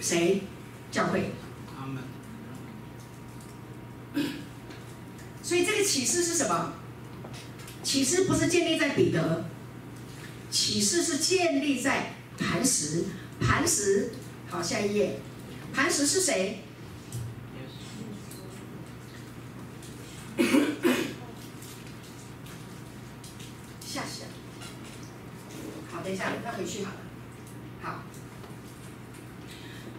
[0.00, 0.42] 谁？
[0.90, 1.32] 教会。
[1.78, 2.02] 阿门。
[5.42, 6.74] 所以这个启示是什么？
[7.82, 9.44] 启示不是建立在彼得，
[10.50, 13.04] 启示是建立在磐石。
[13.40, 14.10] 磐石，
[14.50, 15.20] 好，下一页。
[15.72, 16.64] 磐石是谁？
[26.08, 26.96] 等一下，再回去好了。
[27.82, 28.02] 好，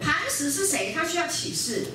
[0.00, 0.92] 磐石是谁？
[0.92, 1.86] 他需要启示。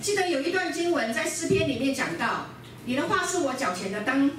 [0.00, 2.46] 记得有一段经文在诗篇里面讲到
[2.86, 4.30] ：“你的话是我脚前的灯，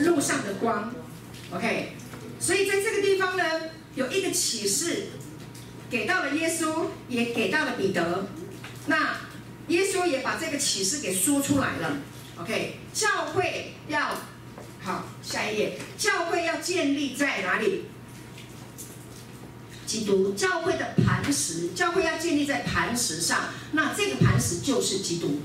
[0.00, 0.92] 路上的光。”
[1.50, 1.92] OK，
[2.38, 3.42] 所以在这个地方呢，
[3.94, 5.06] 有一个启示
[5.88, 8.26] 给到了耶稣，也给到了彼得。
[8.88, 9.16] 那
[9.68, 11.96] 耶稣也把这个启示给说出来了。
[12.42, 14.14] OK，教会要。
[14.86, 17.86] 好，下一页，教会要建立在哪里？
[19.84, 23.46] 基督，教会的磐石，教会要建立在磐石上。
[23.72, 25.40] 那这个磐石就是基督。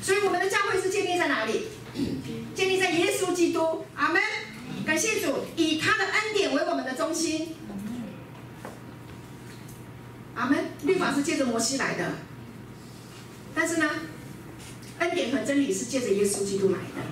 [0.00, 1.70] 所以我们的教会是建立在哪里？
[2.54, 3.84] 建立在耶稣基督。
[3.96, 4.22] 阿门。
[4.86, 7.56] 感谢主，以他的恩典为我们的中心。
[10.36, 10.66] 阿门。
[10.84, 12.12] 律法是借着摩西来的，
[13.56, 13.90] 但是呢，
[15.00, 17.02] 恩典和真理是借着耶稣基督来的。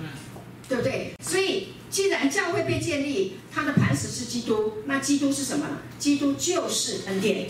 [0.69, 1.13] 对不对？
[2.31, 5.67] 教会被建立，它的磐石是基督，那基督是什么？
[5.99, 7.49] 基督就是恩典。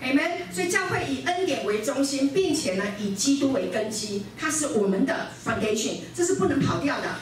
[0.00, 0.24] 阿门。
[0.52, 7.16] 所以教会以恩典为中心，并且呢，以基督为根基，它是我们的 foundation，这是不能跑掉的。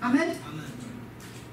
[0.00, 0.36] 阿门。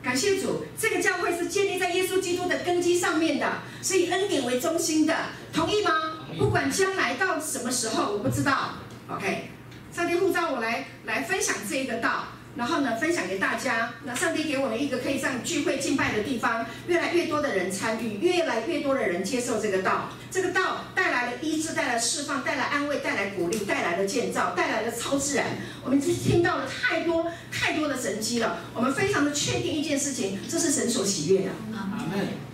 [0.03, 5.13] 感谢主，这个教会是建立在耶稣基督的根基上面的，是以恩典为中心的，
[5.51, 5.91] 同意吗？
[6.37, 8.75] 不管将来到什么时候，我不知道。
[9.09, 9.49] OK，
[9.93, 12.27] 上帝呼召我来来分享这个道。
[12.57, 13.93] 然后呢，分享给大家。
[14.03, 20.09] 那上帝给我们一个可以这样聚会敬拜的地方，越来越多的人参与，越来越多的人接受这个道。
[20.31, 25.45] 这个道带来了医治，带来释放，带来安慰，带来鼓励，带来了建造，带来了超自然。
[25.83, 28.57] 我们听到了太多太多的神迹了。
[28.73, 31.51] 我们非常的确定一件事情，这是神所喜悦的。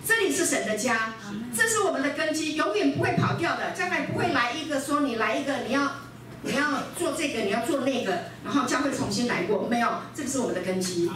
[0.06, 1.14] 这里是神的家，
[1.56, 3.70] 这是我们的根基，永远不会跑掉的。
[3.70, 6.03] 将来不会来一个说你来一个你要。
[6.44, 8.12] 你要做这个，你要做那个，
[8.44, 11.10] 然后教会重新来过，没有，这个是我们的根基。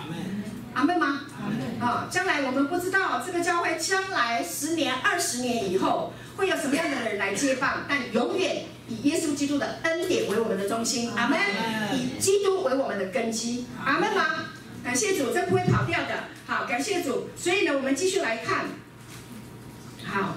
[0.74, 1.20] 阿门，吗？
[1.38, 1.80] 阿门。
[1.80, 11.10] 啊，将来我们不知道这个教会将来十年、二十年以后会有什么样的人来接棒，但永远以耶稣基督的恩典为我们的中心。
[11.14, 11.38] 阿门。
[11.92, 13.66] 以基督为我们的根基。
[13.84, 14.46] 阿门吗？
[14.82, 16.24] 感谢主，这不会跑掉的。
[16.46, 17.28] 好，感谢主。
[17.36, 18.66] 所以呢，我们继续来看。
[20.06, 20.36] 好，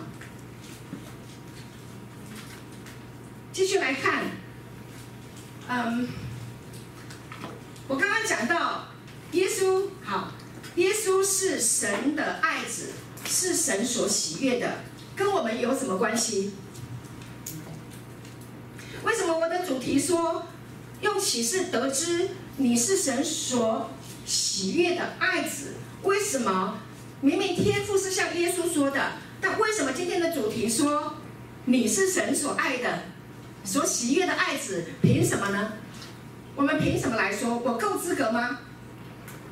[3.53, 4.23] 继续来看。
[5.73, 6.05] 嗯，
[7.87, 8.87] 我刚刚讲到
[9.31, 10.33] 耶稣，好，
[10.75, 12.89] 耶稣是神的爱子，
[13.25, 14.79] 是神所喜悦的，
[15.15, 16.51] 跟我们有什么关系？
[19.05, 20.45] 为什么我的主题说
[20.99, 23.91] 用启示得知你是神所
[24.25, 25.75] 喜悦的爱子？
[26.03, 26.81] 为什么
[27.21, 31.15] 明明天父是像耶稣说的，但为什么今天的主题说
[31.63, 33.03] 你是神所爱的？
[33.63, 35.73] 所喜悦的爱子，凭什么呢？
[36.55, 37.57] 我们凭什么来说？
[37.57, 38.59] 我够资格吗？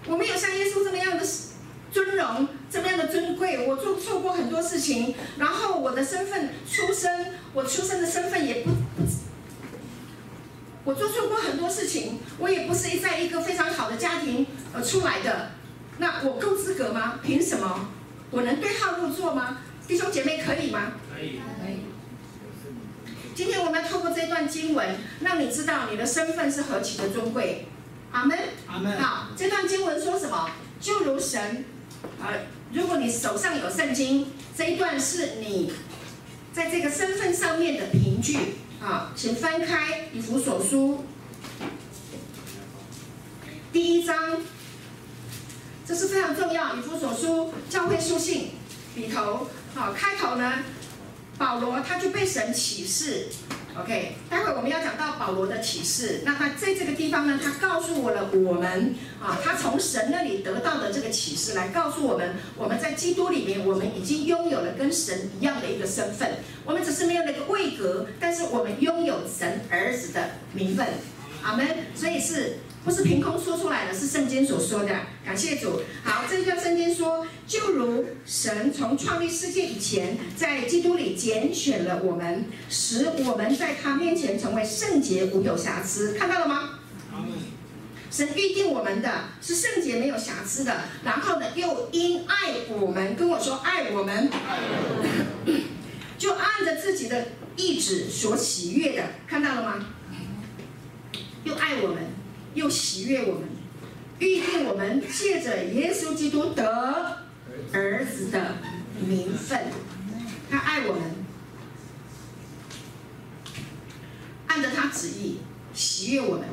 [0.08, 1.26] 我没有像耶稣这么样的
[1.91, 3.67] 尊荣，这么样的尊贵。
[3.67, 8.72] 我做错过很多事情，然后我的身份、出生，我出生的身份也不，
[10.84, 12.19] 我做错过很多事情。
[12.39, 15.52] 我也不是在一个非常好的家庭呃出来的。
[16.00, 17.19] 那我够资格吗？
[17.24, 17.89] 凭什么？
[18.32, 19.58] 我能对号入座吗？
[19.88, 20.93] 弟兄姐妹可以吗？
[21.13, 21.39] 可以。
[21.62, 21.88] 可以。
[23.39, 27.67] 今天我们要透过这段经文，让你知道你的身份是何其的尊贵。
[28.12, 28.38] 阿门。
[28.67, 29.02] 阿门。
[29.02, 30.49] 好，这段经文说什么？
[30.82, 31.63] 就如神，
[32.21, 32.36] 啊，
[32.73, 35.71] 如果你手上有圣经，这一段是你
[36.52, 38.56] 在这个身份上面的凭据。
[38.82, 41.06] 啊，请翻开《以弗所书》
[43.71, 44.41] 第一章，
[45.88, 48.49] 这是非常重要，《以弗所书》教会书信
[48.95, 50.56] 里头，好，开头呢。
[51.39, 53.28] 保罗他就被神启示
[53.80, 56.19] ，OK，待会我们要讲到保罗的启示。
[56.25, 66.30] 那他在这个地方呢，他告诉我了我们啊，他从神那里得到的这个启示，来告诉我们，我们在基督里面，我们已经拥有了跟神一样的一个身份。
[66.65, 70.86] 我们只是没有那个位格，但是我们拥有神儿子的名分。
[71.41, 71.65] 阿门。
[71.95, 72.58] 所以是。
[72.84, 74.89] 不是凭空说出来的，是圣经所说的。
[75.26, 75.82] 感谢主。
[76.04, 86.13] 好，这一段圣经说，就如神从创立世界以前，在基督里拣选了我们，使我们在他面前成为圣洁，无有瑕疵。
[86.13, 86.80] 看到了吗？
[88.10, 90.82] 神预定我们的是圣洁，没有瑕疵的。
[91.04, 94.32] 然后呢，又因爱我们，跟我说爱我们，
[96.18, 99.04] 就按着自己的意志所喜悦的。
[99.28, 99.86] 看到了吗？
[101.44, 102.19] 又爱我们。
[102.54, 103.50] 又喜悦我们，
[104.20, 107.20] 预定我们借着耶稣基督得
[107.72, 108.56] 儿子的
[109.06, 109.68] 名分。
[110.50, 111.04] 他爱我们，
[114.48, 115.40] 按着他旨意
[115.74, 116.48] 喜悦我们，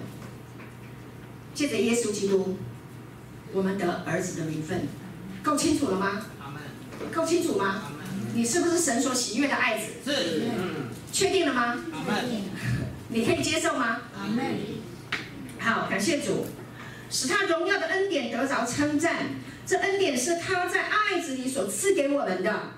[1.54, 2.58] 借着耶稣基督，
[3.52, 4.86] 我们得儿子的名分。
[5.42, 6.22] 够清楚了吗？
[7.14, 7.82] 够清楚吗？
[8.34, 9.92] 你是不是神所喜悦的爱子？
[10.04, 10.42] 是。
[11.10, 11.76] 确定了吗？
[13.08, 14.02] 你可以接受吗？
[15.66, 16.46] 好，感谢主，
[17.10, 19.16] 使他荣耀的恩典得着称赞。
[19.66, 22.70] 这恩典是他在爱子里所赐给我们的，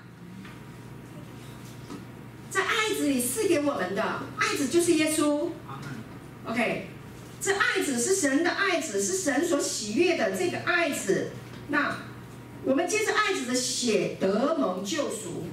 [2.49, 4.01] 在爱子里赐给我们的，
[4.39, 5.49] 爱子就是耶稣。
[6.47, 6.87] OK，
[7.39, 11.29] 这爱子是神的爱子，是神所喜悦的这个爱子。
[11.67, 11.95] 那
[12.65, 15.45] 我们借着爱子的血得蒙救赎，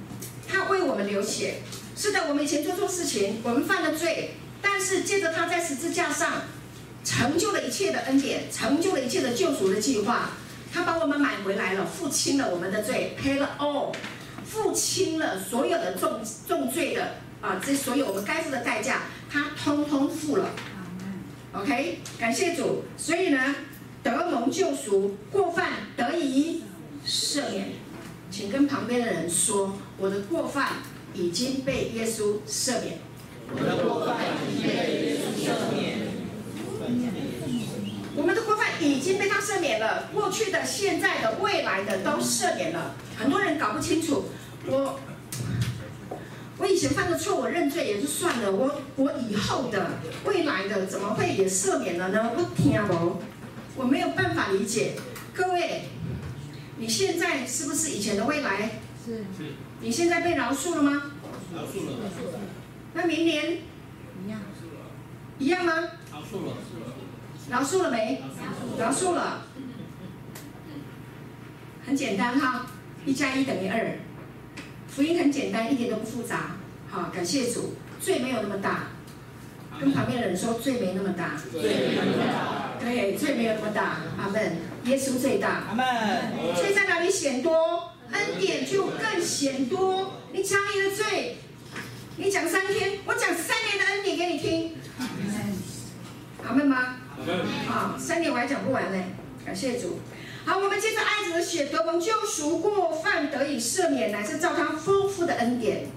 [0.47, 1.59] 他为我们流血。
[1.95, 6.41] 是的，我们以前做错事情，我们犯了罪，但是借着他在十字架上。
[7.07, 10.31] 成就了一切的恩典，成就了一切的救赎的计划。
[10.73, 13.95] 他把我们买回来了，付清了我们的罪，pay 了 all，
[14.43, 20.51] 付清了所有的重重罪的啊，这所有我们该付的代价，他通通付了。
[21.53, 22.83] OK，感谢主。
[22.97, 23.55] 所以呢，
[24.03, 26.63] 得蒙救赎，过犯得以
[27.05, 27.69] 赦免。
[28.29, 30.73] 请跟旁边的人说，我的过犯
[31.13, 32.99] 已经被耶稣赦免。
[33.49, 34.17] 我的过犯
[34.51, 36.16] 已经被耶稣赦免。
[38.15, 42.95] 我们的过犯已已经被他赦免了，过去的、现在的、未来的都赦免了。
[43.17, 44.29] 很多人搞不清楚，
[44.65, 44.99] 我
[46.57, 52.31] 我以前犯的错，我认罪也就算了，我我以后的、未来的怎么会也赦免了呢？
[52.35, 53.21] 我听不，
[53.75, 54.93] 我没有办法理解。
[55.33, 55.89] 各位，
[56.77, 58.71] 你现在是不是以前的未来？
[59.05, 59.25] 是。
[59.79, 61.11] 你现在被饶恕了吗？
[61.53, 61.93] 饶恕了。
[62.93, 63.59] 那明年
[64.25, 64.39] 一样。
[65.39, 65.71] 一样吗？
[66.17, 66.53] 饶恕了。
[67.49, 68.21] 饶恕了没？
[68.79, 69.43] 饶恕了。
[71.85, 72.65] 很简单哈，
[73.05, 73.99] 一加一等于二。
[74.87, 76.55] 福音很简单，一点都不复杂。
[76.89, 78.87] 好，感谢主，罪没有那么大。
[79.79, 81.33] 跟旁边的人说，罪没那么大。
[81.51, 82.79] 罪没那么大。
[82.79, 83.97] 对，罪没有那么大。
[84.17, 84.57] 阿门。
[84.85, 85.65] 耶稣最大。
[85.69, 85.85] 阿门。
[86.55, 90.13] 罪在哪里显多，恩典就更显多。
[90.33, 91.37] 你讲你的罪，
[92.17, 94.75] 你讲三天，我讲三年的恩典给你听。
[96.45, 96.95] 阿门吗？
[97.67, 99.05] 好，三点我还讲不完嘞。
[99.45, 99.99] 感谢主。
[100.45, 105.87] 好，我们接着爱子的血得蒙救赎，过犯得以赦免，乃是照他丰富的恩典，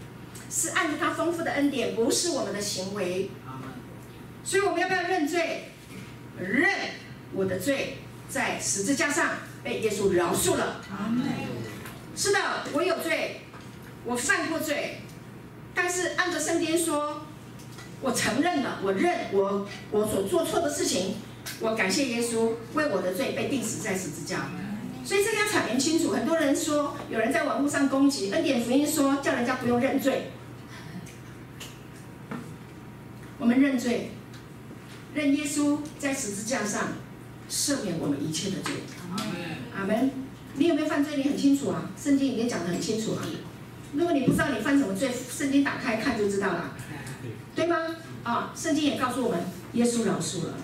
[0.50, 3.30] 是按着他丰富的恩典，不是我们的行为。
[4.42, 5.72] 所以我们要不要认罪？
[6.38, 6.70] 认
[7.32, 9.30] 我的罪，在十字架上
[9.62, 10.80] 被耶稣饶恕了。
[12.16, 12.38] 是的，
[12.72, 13.42] 我有罪，
[14.04, 15.02] 我犯过罪，
[15.74, 17.26] 但是按着圣经说，
[18.00, 21.16] 我承认了，我认我我所做错的事情。
[21.60, 24.48] 我感谢耶稣为我的罪被钉死在十字架，
[25.04, 26.10] 所以这个要阐明清楚。
[26.12, 30.30] 很多人说，有人在网络上攻击恩典福音，说叫人家不用认罪。
[33.38, 34.10] 我们认罪，
[35.14, 36.88] 认耶稣在十字架上
[37.50, 38.74] 赦免我们一切的罪。
[39.74, 40.10] 阿门。
[40.56, 41.16] 你有没有犯罪？
[41.16, 43.24] 你很清楚啊，圣经里面讲得很清楚啊。
[43.94, 46.74] 如果你不知道你犯什么罪，圣经打开看就知道了，
[47.60, 47.76] 对吗？
[48.24, 49.38] 啊，圣经也告诉我们，
[49.74, 50.54] 耶稣饶恕了。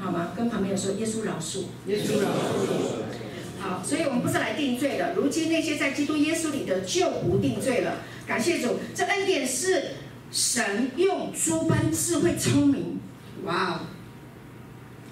[0.00, 0.30] 好吗？
[0.36, 1.66] 跟旁边人说，耶稣饶恕。
[1.86, 3.60] 耶稣饶恕。
[3.60, 5.14] 好，所以我们不是来定罪的。
[5.14, 7.98] 如今那些在基督耶稣里的就不定罪了。
[8.26, 9.90] 感谢主，这恩典是
[10.32, 12.98] 神用诸般智慧聪明。
[13.44, 13.80] 哇哦！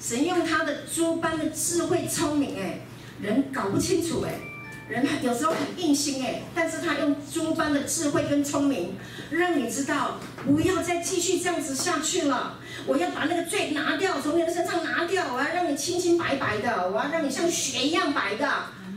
[0.00, 2.80] 神用他的诸般的智慧聪明，哎，
[3.22, 4.49] 人搞不清楚，哎。
[4.90, 8.96] 人有时候很硬心哎，但是他用诸般的智慧跟聪明，
[9.30, 12.58] 让你知道不要再继续这样子下去了。
[12.86, 18.48] 我要把那个罪拿掉，从你的身上拿掉，我要让你清清白白的，我要让你像雪一样白的。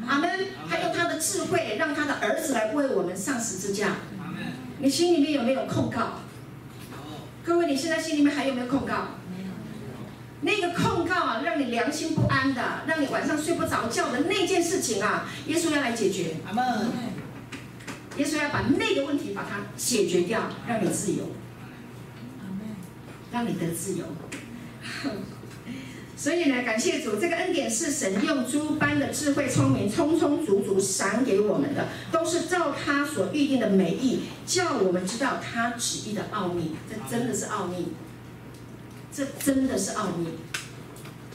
[0.07, 0.29] 阿门。
[0.67, 3.97] 他用他的智慧，让他的儿子来为我们上十字架。
[4.79, 6.21] 你心里面有没有控告？
[7.45, 9.09] 各位，你现在心里面还有没有控告？
[10.43, 16.35] 那个控告啊，让你良心不安的，让你晚上睡不着觉的那件事情啊，耶稣要来解决。
[16.45, 16.91] 阿门。
[18.17, 21.31] 耶稣要把那个问题把它解决掉，让你自由。
[22.41, 22.75] 阿门。
[23.31, 24.05] 让你得自由。
[26.15, 36.75] 所以呢，感谢主，这个恩典是神用诸般的智慧、聪明，充充足足赏给我们的，都是照他所预定的美意，叫我们知道他旨意的奥秘。
[36.89, 37.93] 这真的是奥秘。
[39.16, 40.28] 这真的是奥秘。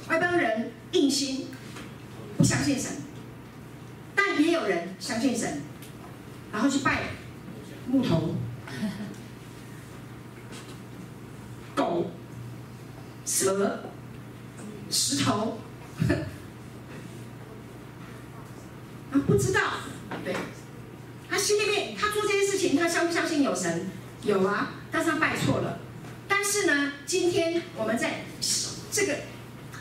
[0.08, 1.48] 外邦人硬心，
[2.36, 2.90] 不相信神，
[4.14, 5.62] 但也有人相信神，
[6.50, 7.02] 然后去拜
[7.86, 8.34] 木头、
[11.74, 12.10] 狗、
[13.24, 13.84] 蛇、
[14.90, 15.58] 石头。
[19.10, 19.60] 他不知道，
[20.24, 20.34] 对，
[21.28, 23.86] 他心里面他做这件事情，他相不相信有神？
[24.22, 25.78] 有啊，但是他拜错了。
[26.28, 28.24] 但是呢，今天我们在
[28.92, 29.14] 这个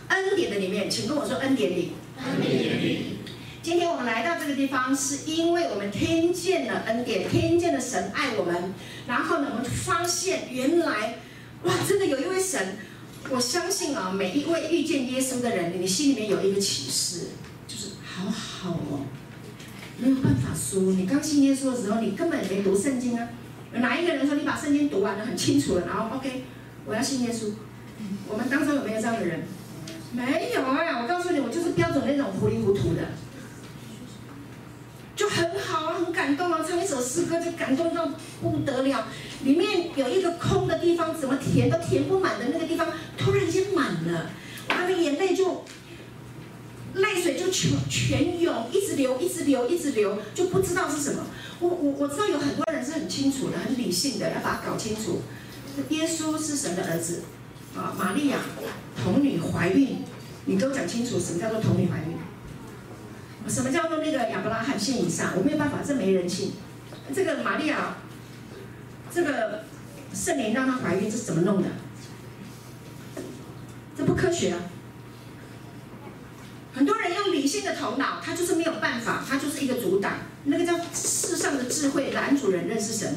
[0.08, 1.91] 恩典的里面，请跟我说恩典里。
[2.18, 3.18] 恩典里。
[3.62, 8.74] 今天我们来到这个地方，是因为我们听见了恩典，听见了神爱我们。
[9.08, 11.20] 然后呢，我们发现原来，
[11.64, 12.78] 哇，真的有一位神。
[13.30, 17.32] 我相信啊，每一位遇见耶稣的人，你心里面有一个启示，
[17.68, 19.06] 就是好好哦，
[19.98, 20.82] 没有办法说。
[20.93, 23.28] 你刚信耶稣的时候，你根本没读圣经啊。
[23.74, 26.43] 有哪一个人说你把圣经读完了很清楚了，然后 OK，
[26.86, 27.51] 我要信耶稣？
[28.28, 29.43] 我们当中有没有这样的人？
[30.13, 31.01] 没有啊！
[31.01, 33.01] 我告诉你，我就是标准那种糊里糊涂的，
[35.15, 38.09] 就很好啊，很感动啊，唱一首诗歌就感动到
[38.41, 39.07] 不得了。
[39.43, 42.88] 里面有一个空的地方，怎么填都填不满的那个地方，
[43.18, 44.30] 突然间满了，
[44.70, 45.65] 我那个眼泪就
[46.98, 51.24] 泪水就全全涌，一直流，一直流，一直流，就不知道是什么。
[51.60, 55.22] 我我我知道有很多人是很清楚的，很理性的，要把它搞清楚。
[55.89, 57.24] 耶稣是神的儿子，
[57.76, 58.38] 啊，玛利亚
[59.04, 59.98] 童女怀孕，
[60.45, 62.18] 你都讲清楚什么叫做童女怀孕？
[63.48, 65.34] 什么叫做那个亚伯拉罕献以撒？
[65.38, 66.54] 我没有办法，这没人性。
[67.16, 67.98] 这个玛利亚，
[69.14, 69.64] 这个
[70.14, 71.70] 圣灵让她怀孕，这是怎么弄的？
[73.98, 74.60] 这不科学啊！
[76.78, 80.13] 很多人用理性的头脑，他就是没有办法，他就是一个阻挡。
[80.43, 83.15] 那个叫世上的智慧拦阻人认识神。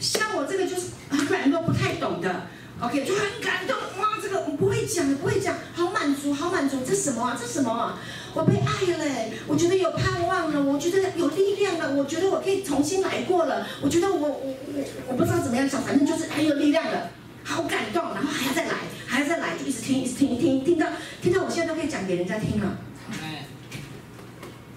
[0.00, 2.46] 像我这个就是很软弱，不太懂的
[2.80, 3.76] ，OK，就很感动。
[4.00, 6.78] 哇，这个我不会讲，不会讲，好满足，好满足。
[6.88, 7.38] 这什么啊？
[7.38, 8.00] 这什么啊？
[8.32, 9.04] 我被爱了，
[9.46, 13.66] 我觉得有盼望了，我觉得有力量了，我觉得我可以重新来过了。
[13.82, 17.10] 我觉得我我我我不知道怎么样讲，反正就是很有力量了，
[17.44, 18.74] 好感动，然后还要再来，
[19.06, 20.86] 还要再来，就一直听，一直听，一听，听到
[21.20, 22.78] 听到我现在都可以讲给人家听了。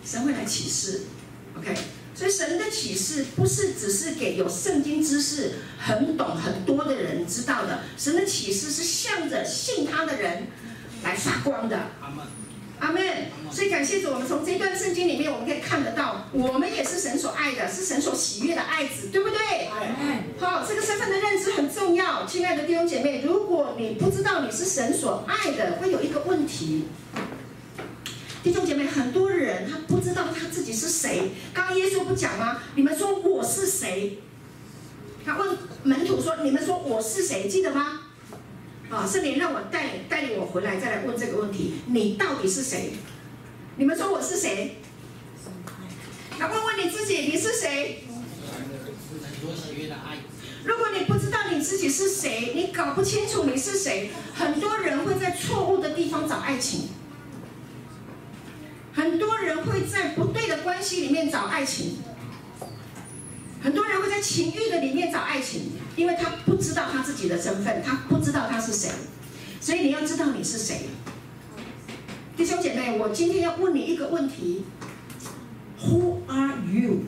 [0.06, 1.02] 神会来启示
[1.58, 1.76] ，OK。
[2.14, 10.48] 所以神的启示不是只是给有圣经知识很懂很多的人知道的，神的启示是向着信他的人
[11.04, 11.78] 来发光的。
[12.00, 12.26] 阿门，
[12.80, 13.04] 阿门。
[13.52, 19.70] 所以感谢主，我们从这段圣经里面，我们可以看得到，我们也是神所爱的，是神所喜悦的爱子，对不对？
[20.40, 26.86] 好，这个身份的认知很重要，亲爱的弟兄姐妹，如果你不知道你是神所爱的，会有一个问题。
[28.46, 31.32] 弟兄姐妹，很多人他不知道他自己是谁。
[31.52, 32.62] 刚刚耶稣不讲吗？
[32.76, 34.20] 你们说我是谁？
[35.26, 37.48] 他问门徒说：“你们说我是谁？
[37.48, 38.02] 记得吗？”
[38.92, 42.94] 啊，圣灵让我带带领我回来，再来问这个问题：你到底是谁？
[43.78, 44.76] 你们说我是谁？
[46.38, 48.04] 来问问你自己，你是谁？
[50.66, 56.90] 如果你不知道你自己是谁，你搞不清楚你是谁，很多人会在错误的地方找爱情。
[58.96, 61.98] 很多人会在不对的关系里面找爱情，
[63.62, 68.90] 很多人会在情欲的里面找爱情，因为他不知道他自己的身份，他不知道他是谁，
[69.60, 70.88] 所以你要知道你是谁。
[72.38, 74.64] 弟兄姐妹，我今天要问你一个问题
[75.82, 77.04] ：Who are you？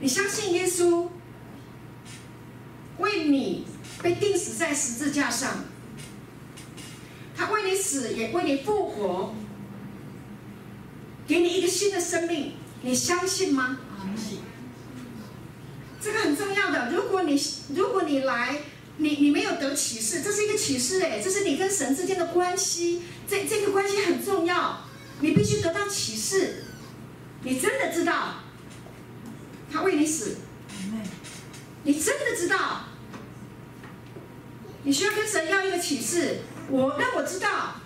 [0.00, 1.08] 你相信耶稣
[2.98, 3.66] 为你？
[4.02, 5.64] 被钉死在十字架上，
[7.36, 9.34] 他为你死，也为你复活，
[11.26, 13.78] 给你一个新的生命，你相信吗？
[14.00, 14.38] 相信。
[16.00, 16.92] 这个很重要的。
[16.92, 17.40] 如果你
[17.74, 18.60] 如果你来，
[18.98, 24.84] 你你没有得启示，这是一个启示哎，这是你跟神之间的关系，这这个关系很重要，
[25.20, 26.64] 你必须得到启示，
[27.42, 28.36] 你真的知道，
[29.72, 30.36] 他为你死，
[31.82, 32.84] 你真的知道。
[34.84, 36.38] 你需要跟神要一个启示，
[36.70, 37.76] 我让我知道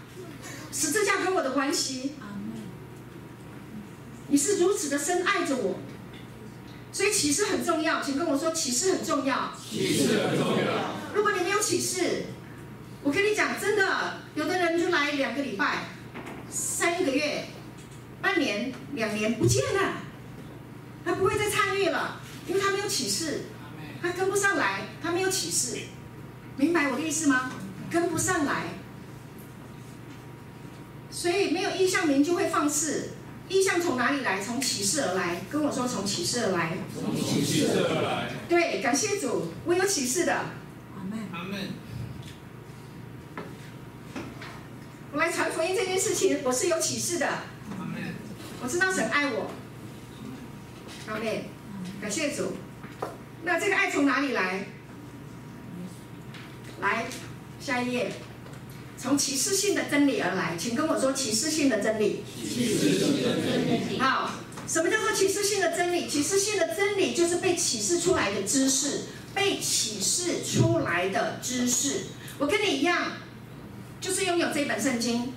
[0.71, 2.13] 十字架跟我的关系。
[4.29, 5.81] 你是如此的深爱着我，
[6.93, 9.53] 所以启示很重要，请跟我说启示很重要。
[9.59, 10.95] 启示很重要。
[11.15, 12.25] 如果你没有启示，
[13.03, 15.89] 我跟你讲，真的，有的人就来两个礼拜、
[16.51, 17.47] 三个月、
[18.23, 19.95] 半年、两年不见了，
[21.05, 23.43] 他不会再参与了，因为他没有启示，
[24.01, 25.79] 他跟不上来，他没有启示。
[26.57, 27.51] 明白我的意思吗？
[27.91, 28.65] 跟不上来，
[31.11, 33.11] 所以没有异象民就会放肆。
[33.49, 34.41] 意向从哪里来？
[34.41, 35.43] 从启示而来。
[35.51, 36.73] 跟我说，从启示而来。
[36.95, 38.31] 从启示而来。
[38.49, 40.33] 对，感谢主，我有启示的。
[40.33, 41.19] 阿门。
[41.33, 41.69] 阿门。
[45.13, 47.27] 我来传福音这件事情，我是有启示的。
[47.27, 48.15] 阿门。
[48.63, 49.51] 我知道神爱我。
[51.09, 51.45] 阿门。
[52.01, 52.57] 感谢主。
[53.45, 54.65] 那这个爱从哪里来？
[56.83, 57.07] 来，
[57.61, 58.13] 下一页，
[58.99, 62.25] 从启示性的真理而来，请跟我说启示性的真理。
[62.37, 64.01] 启示性的真理。
[64.01, 64.33] 好，
[64.67, 66.09] 什么叫做启示性的真理？
[66.09, 69.03] 启示性的真理就是被启示出来的知识，
[69.33, 72.07] 被启示出来的知识。
[72.39, 73.13] 我跟你一样，
[74.01, 75.33] 就是拥有这本圣经，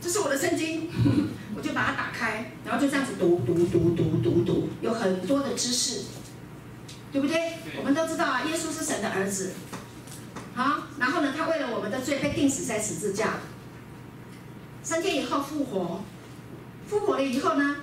[0.00, 0.90] 这是我的圣经，
[1.54, 6.00] 我就把它打开，然后就这样子读读读读读读，有很多的知识，
[7.12, 7.52] 对不对？
[7.78, 9.52] 我们都知道啊，耶稣是神的儿子。
[10.60, 13.38] 好，然后呢，他为了我们的罪被钉死在十字架，
[14.82, 16.02] 三天以后复活，
[16.86, 17.76] 复活了以后呢，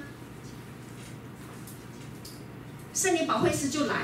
[2.93, 4.03] 圣灵保惠师就来，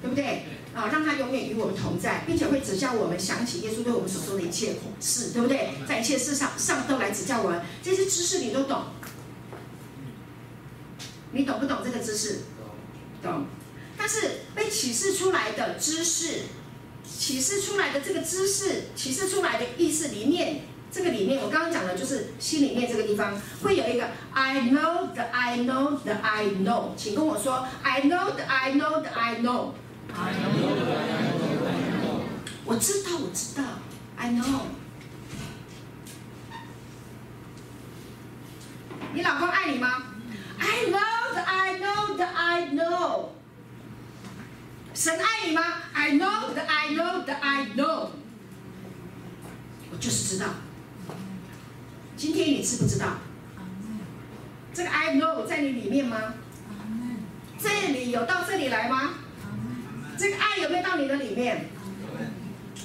[0.00, 0.44] 对不对？
[0.72, 5.70] 啊，让他永远与我们同在，并且会指教我们，想起耶稣对我们所说的一切事，对不对？
[5.84, 8.84] 在一切事上上都来指教我们，这些知识你都懂，
[11.32, 12.42] 你懂不懂这个知识？
[13.20, 13.46] 懂。
[13.98, 16.42] 但是被启示出来的知识。
[17.04, 29.40] 启示出来的这个知识，启示出来的意思里面，这个里面我刚刚讲的就是心里面这个地方会有一个 I know the I know the I know，请跟我说 I know the I know the I
[29.40, 29.72] know。
[32.64, 33.62] 我知道，我知道
[34.16, 34.60] ，I know。
[39.14, 40.02] 你老公爱你吗
[40.58, 43.31] ？I know the I know the I know。
[44.94, 45.62] 神爱你吗
[45.94, 48.08] ？I know that I know that I know。
[49.90, 50.48] 我就是知道。
[52.16, 53.06] 今天你知不知道？
[54.74, 56.34] 这个 I know 在你里面吗？
[57.58, 59.14] 这里有到这里来吗？
[60.18, 61.70] 这个爱有没有到你的里面？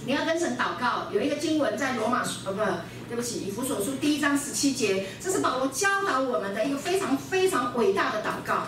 [0.06, 1.12] 你要跟神祷告。
[1.12, 2.62] 有一个经文在罗马书，呃，不，
[3.10, 8.64] 对不起，以弗所书第一章十七节，这是保罗教导我们的一个非常非常伟大的祷告。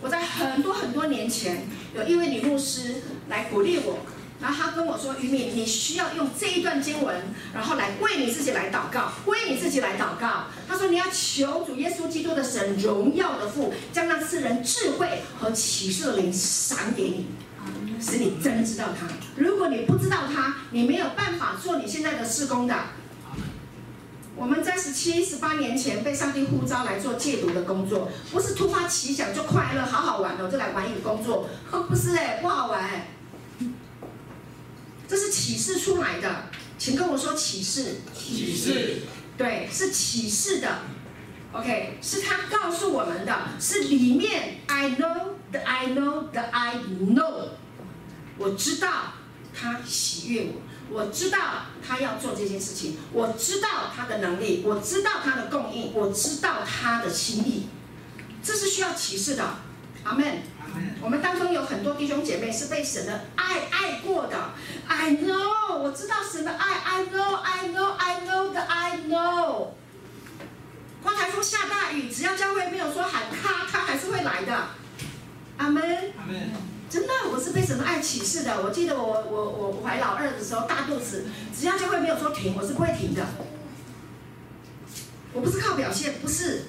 [0.00, 3.98] 我在很多很多年前，有一位女牧师来鼓励我。
[4.40, 7.14] 然后她跟我说：“于敏，你需要用这一段经文，
[7.52, 17.26] 然后来为你自己来祷告，为你自己来祷告。”她说：“你要求主耶稣基督的神荣耀的父，将那世人智慧和启示的灵赏给你，
[18.00, 19.06] 使你真知道他。
[19.36, 22.74] 如果你不知道他，你没有办法做你现在的事工的。”
[24.40, 33.06] 我们在十七、十八年前被上帝呼召来做戒毒的工作，不是突发奇想就快乐，好好玩哦，就来玩一个工作，不是哎，不好玩。
[35.06, 36.44] 这是启示出来的，
[36.78, 37.96] 请跟我说启示。
[38.14, 39.02] 启示，
[39.36, 40.78] 对，是启示的。
[41.52, 47.48] OK，是他告诉我们的，是里面 I know the I know the I know，
[48.38, 48.88] 我知道
[49.52, 51.38] 他喜悦我，我知道
[51.86, 57.68] 他要做这件事情，我知道他的能力，我知道他的供应，我知道他的心意，
[58.42, 59.44] 这是需要启示的。
[60.04, 60.42] 阿门。
[61.02, 64.36] 我们当中有很多弟兄姐妹是被神的爱爱过的。
[64.86, 66.74] I know，我知道神的爱。
[66.74, 69.68] I know，I know，I know 的 I know。
[71.02, 74.66] 刮台风下大雨，只要教会没有说喊咔，他还是会来的。
[75.56, 75.82] 阿门。
[76.18, 76.69] 阿门。
[76.90, 78.62] 真的，我是被神的爱启示的。
[78.62, 81.24] 我记得我我我怀老二的时候大肚子，
[81.56, 83.24] 只要教会没有说停，我是不会停的。
[85.32, 86.64] 我不是靠表现，不是。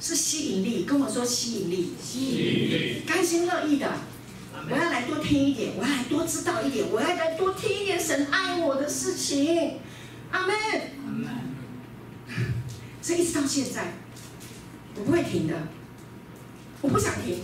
[0.00, 3.92] 是吸引力，跟我说吸引力，吸引力，甘心乐意的，
[4.70, 9.80] 我要来多听一点，我要来多知道一点，我要来多听一点神爱我的事情，
[10.30, 10.54] 阿门。
[11.04, 11.28] 阿门。
[13.02, 13.94] 所以一直到现在，
[14.94, 15.54] 我不会停的，
[16.80, 17.40] 我不想停，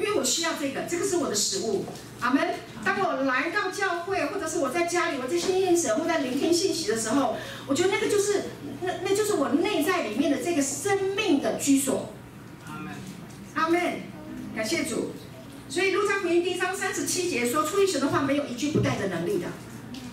[0.00, 1.84] 因为我需要这个，这个是我的食物，
[2.20, 2.54] 阿门。
[2.82, 7.36] 当我来到教会，或者是我在家里，我在亲近神，或在聆听信息的时候，
[7.66, 8.44] 我觉得那个就是，
[8.80, 12.14] 那那就是我内在里面的这个生命的居所。
[12.66, 12.94] 阿门，
[13.54, 13.80] 阿门，
[14.56, 15.12] 感谢主。
[15.68, 19.48] 所以路加福音第一章三十七节说，出于神的话没有一句不带着能力的。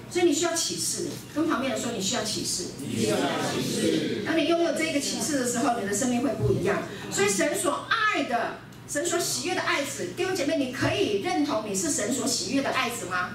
[0.10, 2.66] 所以你需要启示，跟旁边人说你需要启示。
[2.80, 4.24] 你需要启示。
[4.26, 6.84] 当你拥有这个启示的时候，你的生命会不一样。
[7.10, 8.58] 所以神所爱的。
[8.88, 13.32] 神所喜悦的爱子，弟兄姐妹，你可以认同你是神所喜悦的爱子吗？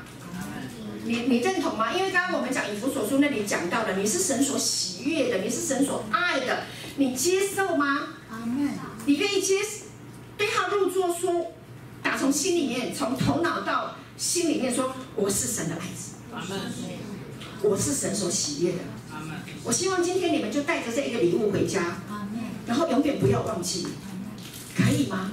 [1.04, 1.92] 你你认同吗？
[1.92, 6.64] 因为刚刚我们讲以弗所书那里讲到的，你是神所喜悦的，你是神所爱的，
[6.96, 8.08] 你接受吗？
[9.04, 9.58] 你愿意接
[10.38, 11.52] 对号入座，说
[12.02, 16.14] 打从心里面，从头脑到心里面说，我是神的爱子，
[17.60, 18.78] 我是神所喜悦的。
[19.64, 21.98] 我希望今天你们就带着这一个礼物回家，
[22.66, 23.88] 然后永远不要忘记，
[24.76, 25.32] 可以吗？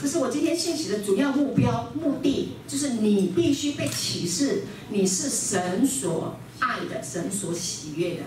[0.00, 8.22] 这是我今天信息的主要目标、目的，就是你必须被启示，你是神所爱的，神所喜悦的，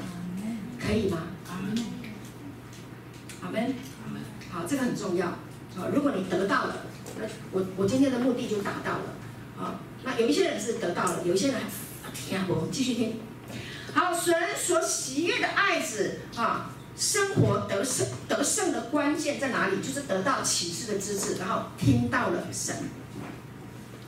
[0.80, 1.20] 可以吗？
[3.41, 3.62] 阿门。
[3.62, 3.70] 阿。
[4.51, 5.28] 好，这个很重要。
[5.76, 6.86] 好，如果你得到了，
[7.20, 9.16] 那我我今天的目的就达到了。
[9.57, 11.62] 啊，那有一些人是得到了，有一些人
[12.14, 13.20] 听我继续听。
[13.93, 16.72] 好，神所喜悦的爱子啊。
[17.00, 19.78] 生活得胜得胜的关键在哪里？
[19.82, 22.76] 就是得到启示的知识，然后听到了神，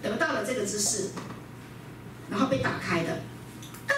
[0.03, 1.11] 得到了这个知识，
[2.29, 3.21] 然后被打开的，
[3.87, 3.97] 灯，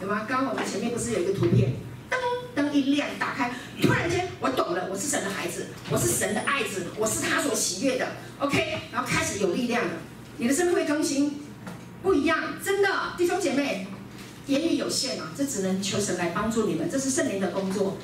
[0.00, 0.24] 有吗？
[0.28, 1.72] 刚刚我们前面不是有一个图片，
[2.08, 2.20] 灯
[2.54, 8.06] 灯一亮，打开，突然间我懂了，我是神的孩子，我是神的爱子，我是他所喜悦的
[8.38, 9.90] ，OK，然后开始有力量了，
[10.36, 11.40] 你的生命会更新，
[12.00, 12.88] 不一样，真的，
[13.18, 13.88] 弟兄姐妹。
[14.46, 17.96] 言语有限啊，这只能求神来帮助你们，这是圣灵的工作。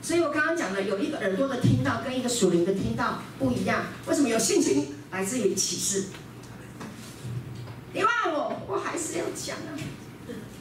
[0.00, 3.84] 所以我刚刚讲的，有一个耳朵的听到，跟一个属灵的听到不一样。
[4.06, 6.06] 为什么有信心来自于启示？
[7.92, 9.76] 你骂我，我还是要讲啊。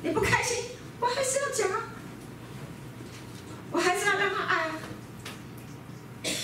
[0.03, 0.57] 你不开心，
[0.99, 1.89] 我还是要讲啊。
[3.71, 4.75] 我还是要让他爱啊。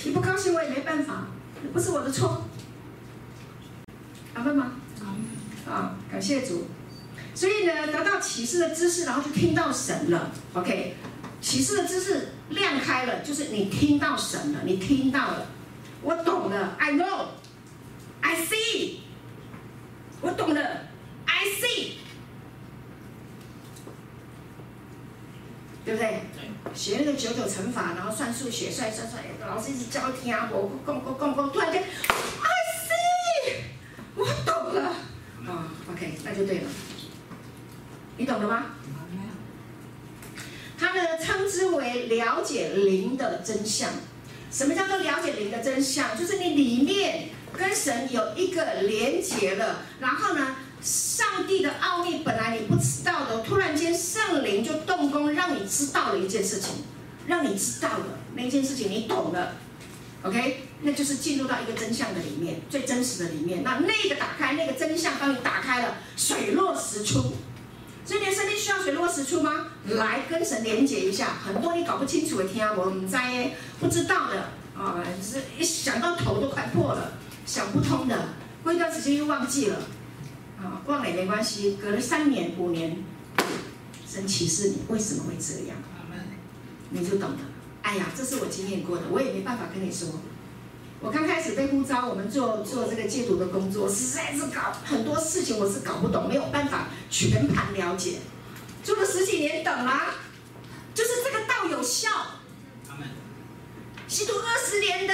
[0.05, 1.28] 你不高兴，我也没办法，
[1.74, 2.45] 不是我的错。
[4.34, 4.74] 阿门吗？
[5.68, 6.68] 啊，感谢主。
[7.36, 10.31] 所以呢，得到启示的知识，然后就听到神了。
[10.53, 10.95] OK，
[11.41, 15.47] 启示的知识亮开了，就是你听到神了，你听到了，
[16.01, 18.99] 我懂了，I know，I see，
[20.21, 20.61] 我懂了
[21.25, 21.93] ，I see，
[25.84, 26.21] 对不对？
[26.73, 32.51] 学那个九九乘法，然后算数学，算算算，老师一直教听啊，我讲讲讲讲，突然间，I
[32.88, 33.53] see，
[34.15, 34.81] 我懂了。
[35.45, 36.69] 啊，OK，那就对了。
[38.15, 38.65] 你懂了吗？
[41.75, 43.89] 为了解灵的真相。
[44.51, 46.17] 什么叫做了解灵的真相？
[46.17, 56.84] 就是你里面跟神有一个连结了，然后呢，上帝的奥秘本来你不知道的，突然间圣灵就动工，让你知道了一件事情，
[57.26, 58.05] 让你知道了
[58.36, 59.55] 那件事情，你懂了
[60.21, 63.63] ，OK，那就是进入到一个真相的里面，最真实的里面。
[63.63, 67.34] 那那个打开，那个真相帮你打开了，水落石出。
[68.06, 69.68] 所以你的生命需要水落石出吗？
[69.86, 77.14] 来跟神连接一下，很多你搞不清楚的，听我们在不知道的啊，是一想到头都快破了，
[77.45, 78.30] 想不通的，
[78.64, 79.78] 过一段时间又忘记了，
[80.60, 82.97] 啊，忘了也没关系，隔了三年五年，
[84.08, 85.78] 神启示你为什么会这样，
[86.89, 87.38] 你就懂了。
[87.84, 90.10] 哎呀，这是我经验过的，我也没办法跟你说。
[91.04, 98.20] 我刚开始被呼召，我们做做这个戒毒的工作，实在是搞很多事情，我是搞不懂，没有办法全盘了解。
[98.82, 100.16] 做了十几年，等啦，
[100.95, 102.10] 就是这个道有效。
[104.08, 105.14] 吸毒二十年的，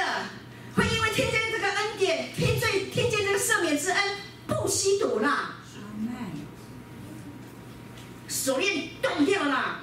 [0.75, 4.03] 会因为听见这个恩典，听罪，听见这个赦免之恩，
[4.45, 5.55] 不吸毒啦。
[8.27, 9.79] 手链断掉了。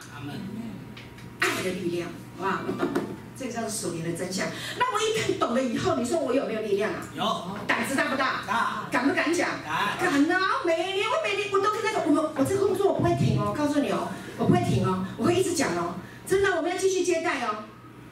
[1.41, 3.06] 爱的力量，哇，我懂。
[3.39, 4.47] 这个叫做属灵的真相。
[4.78, 7.01] 那我一看懂了以后，你说我有没有力量啊？
[7.14, 7.59] 有。
[7.66, 8.43] 胆子大不大？
[8.47, 8.89] 大。
[8.91, 9.51] 敢不敢讲？
[9.64, 9.99] 敢。
[9.99, 10.41] 敢啊！
[10.64, 14.09] 每年我每年我都跟他说，我们我这个工作我不会停哦，我告诉你哦，
[14.39, 15.95] 我不会停哦，我会一直讲哦。
[16.26, 17.64] 真的，我们要继续接待哦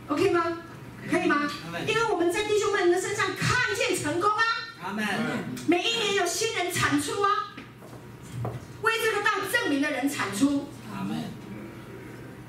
[0.08, 0.58] ，OK 吗？
[1.10, 1.48] 可以吗？
[1.86, 4.42] 因为我们在弟兄们的身上看见成功啊。
[4.84, 5.04] 阿门。
[5.66, 7.56] 每一年有新人产出啊，
[8.82, 10.68] 为这个道证明的人产出。
[10.94, 11.16] 阿门。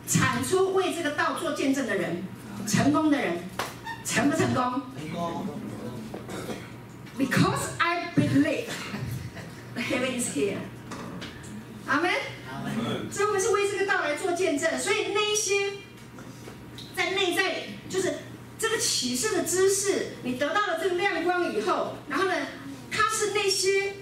[0.08, 2.24] 产出为这个道做见证的人。
[2.68, 3.38] 成功的人，
[4.04, 4.64] 成不成功？
[4.98, 5.48] 成功。
[7.18, 8.66] Because I believe
[9.76, 10.58] heaven is here。
[11.88, 12.12] 阿门。
[12.52, 13.12] 阿门。
[13.12, 15.74] 所以我们是为这个道来做见证，所以那一些
[16.96, 18.16] 在内在，就是
[18.58, 22.34] 这个启示的知识，你得到了这个亮光以后，然后呢，
[22.92, 23.94] 它是那些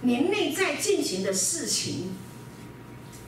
[0.00, 2.16] 你内在进行的事情，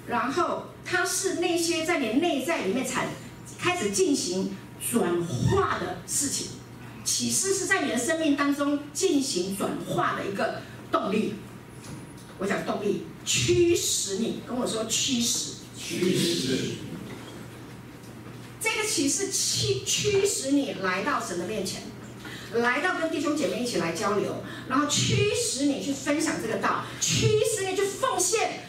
[0.06, 3.06] 然后它是那些在你内在里面产。
[3.59, 4.56] 开始进行
[4.90, 6.46] 转化的事情，
[7.04, 11.34] 启示是在你的生命当中进行转化的一个动力。
[12.38, 16.74] 我讲动力，驱使你跟我说驱使，驱使。
[18.61, 21.82] 这个启示驱驱使你来到神的面前，
[22.52, 28.61] 来到跟弟兄姐妹一起来交流，然后驱使你去分享这个道，驱使你去奉献。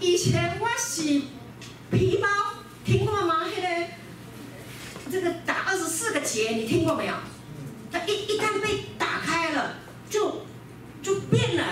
[0.00, 1.02] 以前我是
[1.92, 2.28] 皮包，
[2.84, 3.46] 听过吗？
[3.54, 3.99] 现在。
[5.10, 7.14] 这个打二十四个结，你听过没有？
[7.90, 9.74] 它一一旦被打开了，
[10.08, 10.46] 就
[11.02, 11.64] 就变了，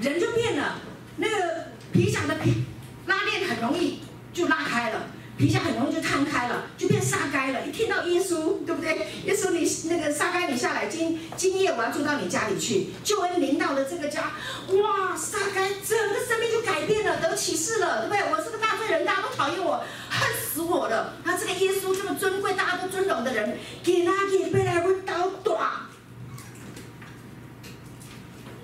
[0.00, 0.80] 人就变了。
[1.16, 2.64] 那个皮夹的皮
[3.06, 4.00] 拉链很容易
[4.32, 5.06] 就拉开了，
[5.38, 7.66] 皮下很容易就摊开了，就变撒该了。
[7.66, 9.08] 一听到耶稣，对不对？
[9.24, 14.32] 耶稣你那个撒该你下来，今今夜我要住到你家里去，就恩临到了这个家，
[14.68, 18.32] 哇，撒该整个生命就改变了，得启示了，对不对？
[18.32, 19.82] 我是个大罪人，大家都讨厌我。
[20.10, 21.14] 恨死我了！
[21.24, 25.58] 他这个耶稣这么尊贵，大家都尊荣的人，给他给被来问倒短。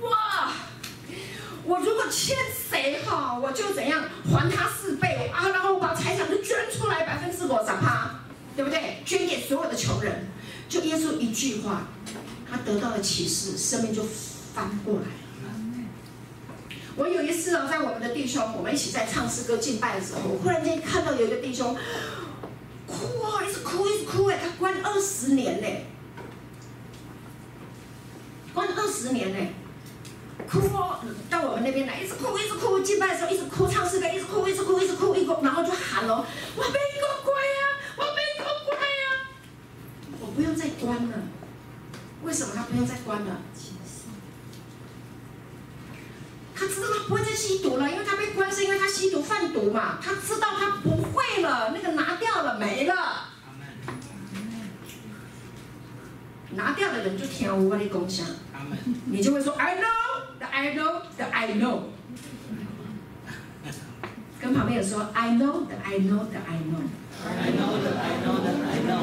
[0.02, 0.52] 哇！
[1.68, 2.34] 我如果欠
[2.70, 4.02] 谁哈，我就怎样
[4.32, 5.50] 还他四倍啊！
[5.50, 8.20] 然后我把财产都捐出来百分之五十趴，
[8.56, 9.02] 对不对？
[9.04, 10.28] 捐给所有的穷人。
[10.66, 11.88] 就耶稣一句话，
[12.50, 14.02] 他得到了启示，生命就
[14.54, 15.08] 翻过来了。
[16.96, 21.76] 我有一次哦，在我们的弟兄，我们一起在唱诗歌敬拜的时候，我忽然间看到有一个弟兄
[22.86, 25.68] 哭啊，一直哭一直哭哎，他关二十年呢，
[28.54, 29.38] 关二十年呢，
[30.46, 36.24] 哭哦，到我们那边来，一直哭一直哭，敬拜的时候一直哭，唱诗歌一直哭一直哭一直哭一直哭，然后就喊哦，
[36.56, 37.62] 我没个乖呀，
[37.96, 39.26] 我没个乖呀，
[40.20, 41.16] 我不用再关了，
[42.22, 43.40] 为什么他不用再关了？
[46.54, 49.98] 他知道他不会再吸毒了，因为他被关是因为他吸毒贩毒嘛。
[50.02, 53.28] 他知道他不会了，那个拿掉了没了。
[56.50, 58.26] 拿掉的人就听我跟你共享，
[59.04, 60.07] 你就会说 I know
[60.40, 61.82] that I know that I know。
[64.40, 66.82] 跟旁边人说 I know that I know that I know。
[67.26, 69.02] I know that I know that I know。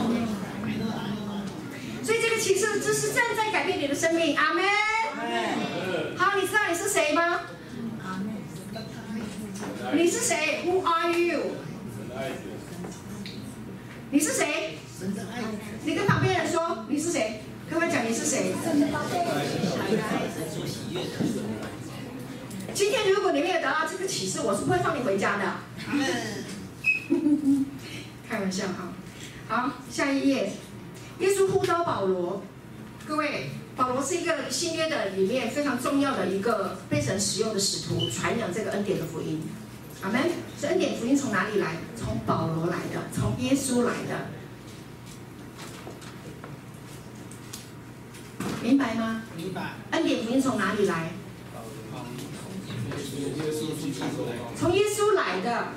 [2.03, 4.63] 所以这个启示知识正在改变你的生命，阿门。
[6.17, 7.41] 好，你知道你是谁吗？
[9.93, 11.41] 你是谁？Who are you？
[14.11, 14.77] 你是谁？
[15.83, 17.41] 你跟旁边人说你是谁？
[17.69, 18.53] 跟他讲你是谁？
[22.73, 25.43] 今天如果你没有得到这个启示，我是不会放你回家的。
[28.27, 28.93] 开开玩笑哈。
[29.47, 30.51] 好，下一页，
[31.19, 32.43] 耶稣呼召保罗，
[33.07, 39.41] 各位，保罗是一个新约的里面非常重要的一个被神使用的使徒，传扬这个恩典的福音。
[40.01, 40.21] 阿门。
[40.59, 41.77] 这恩典福音从哪里来？
[41.95, 44.27] 从保罗来的，从耶稣来的。
[48.61, 49.21] 明白吗？
[49.37, 49.73] 明白。
[49.91, 51.11] 恩典福音从哪里来？
[54.57, 55.67] 从耶稣来的，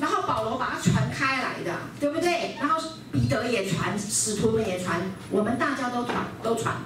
[0.00, 2.56] 然后保罗把它传开来的，对不对？
[2.58, 2.80] 然后
[3.10, 6.76] 彼得也传，使徒们也传，我们大家都传，都传，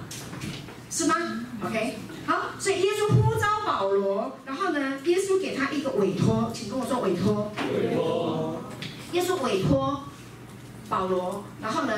[0.89, 1.15] 是吗
[1.65, 7.51] ？OK，好，所以耶稣呼召保罗，然后呢，耶稣给他一个委托，请跟我说委托。
[7.73, 8.61] 委托。
[9.13, 10.03] 耶稣委托
[10.89, 11.93] 保罗，然后呢，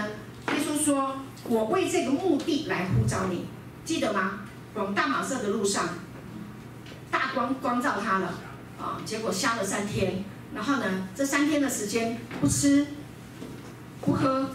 [0.49, 3.45] 耶稣说：“我为这个目的来呼召你，
[3.85, 4.41] 记得吗？
[4.75, 5.89] 往大马色的路上。”
[7.11, 8.35] 大光光照他了，
[8.79, 10.23] 啊，结果瞎了三天，
[10.53, 12.85] 然后呢，这三天的时间不吃
[13.99, 14.51] 不喝，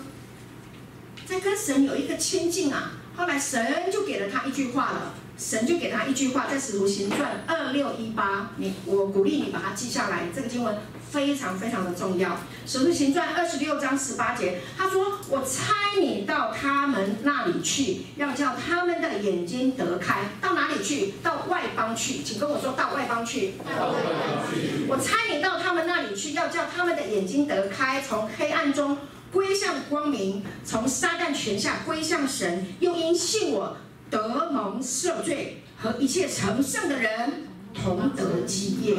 [1.27, 2.93] 在跟神有一个亲近啊。
[3.17, 10.79] 后来神就给了他一句话了，神就给他一句话，在使徒行传二六一八，你我鼓励你把它记下来，这个经文。
[11.15, 12.31] 非常非常的重要，
[12.67, 20.23] 《使徒行传》二十六章十八节，他说：“我差你到他们那里去，要叫他们的眼睛得开。
[20.43, 21.15] 到哪里去？
[21.23, 22.25] 到外邦去。
[22.25, 23.53] 请跟我说到外邦去。
[24.89, 28.99] 我差你到他们那里去，要叫他们的眼睛得开，从黑暗中
[29.31, 33.77] 归向光明，从撒旦权下归向神，又因信我
[34.11, 38.97] 得蒙赦罪，和一切成圣的人同得基业。”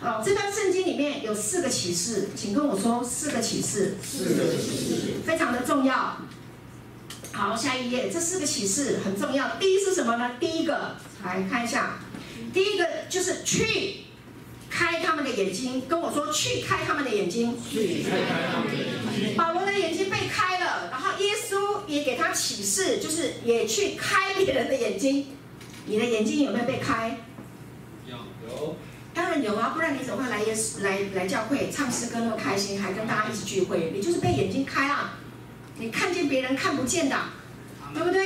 [0.00, 3.96] 哦，这段圣经里面有四个启示，请跟我说四个启示。
[4.00, 6.18] 四个启示，非常的重要。
[7.32, 9.56] 好，下一页，这四个启示很重要。
[9.56, 10.32] 第一是什么呢？
[10.38, 11.98] 第一个，来看一下，
[12.52, 14.04] 第一个就是去
[14.70, 17.56] 开他们的眼睛，跟我说去开他们的眼睛。
[17.68, 18.18] 去开
[18.52, 19.36] 他们的眼睛。
[19.36, 25.26] 保罗的眼睛被开了，然后耶稣也给他启示，就是也去开别人的眼睛。
[25.86, 27.18] 你的眼睛有没有被开？
[28.06, 28.16] 有，
[28.48, 28.76] 有。
[29.18, 33.90] 当然有啊，不然你怎么会来耶来来教会唱诗歌那么开心，还跟大家一起聚会？
[33.92, 35.18] 你就是被眼睛开啊，
[35.76, 37.16] 你看见别人看不见的，
[37.92, 38.24] 对不对？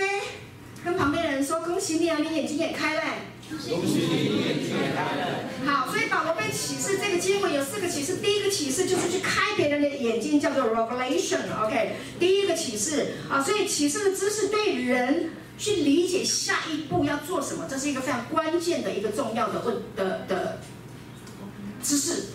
[0.85, 3.03] 跟旁边的人说恭喜你啊，你眼睛也开了。
[3.49, 5.49] 恭喜你，你眼睛也开了。
[5.65, 20.59] 好，所以保罗被启示这个经文有四个启示，第一个启示就是去开别人的眼睛，叫做 revelation，OK，第一个启示啊，所以启示的知识对人去理解下一步要做什么，这是一个非常关键的一个重要的问的的。
[21.83, 22.27] 知识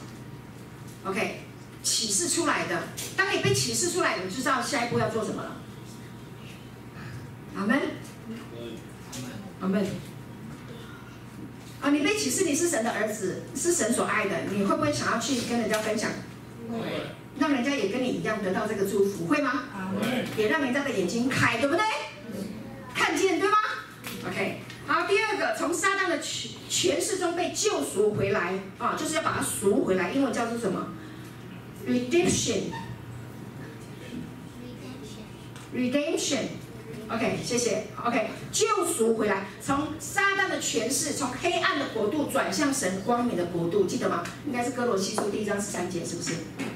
[1.06, 1.42] ，OK，
[1.82, 2.84] 启示出来的。
[3.16, 5.56] 当你被启示出来，你就知道下一步要做什么了。
[7.56, 7.80] 阿门，
[9.62, 9.80] 阿门。
[9.82, 9.88] 阿门
[11.82, 16.12] 啊，你被启示你是神的儿子，是神所爱的，你会不会想要去跟人家分享？
[16.70, 16.78] 会。
[17.40, 19.64] 让人家也跟你一样得到这个祝福，会吗？
[20.02, 20.26] 会。
[20.42, 21.84] 也让人家的眼睛开，对不对？
[22.94, 23.58] 看见，对吗
[24.28, 24.62] ？OK。
[24.88, 30.88] 好，第二个，从撒旦的权权势中被救赎回来啊，就是要把它赎回来，英文叫做什么
[31.86, 32.72] ？Redemption。
[35.76, 36.40] Redemption。
[37.10, 37.88] OK，谢谢。
[38.06, 44.24] OK，救赎回来，从撒旦的权势，从黑暗的国度转向神光明的国度，记得吗？
[44.46, 46.34] 应该是哥罗西书第一章十三节，是不是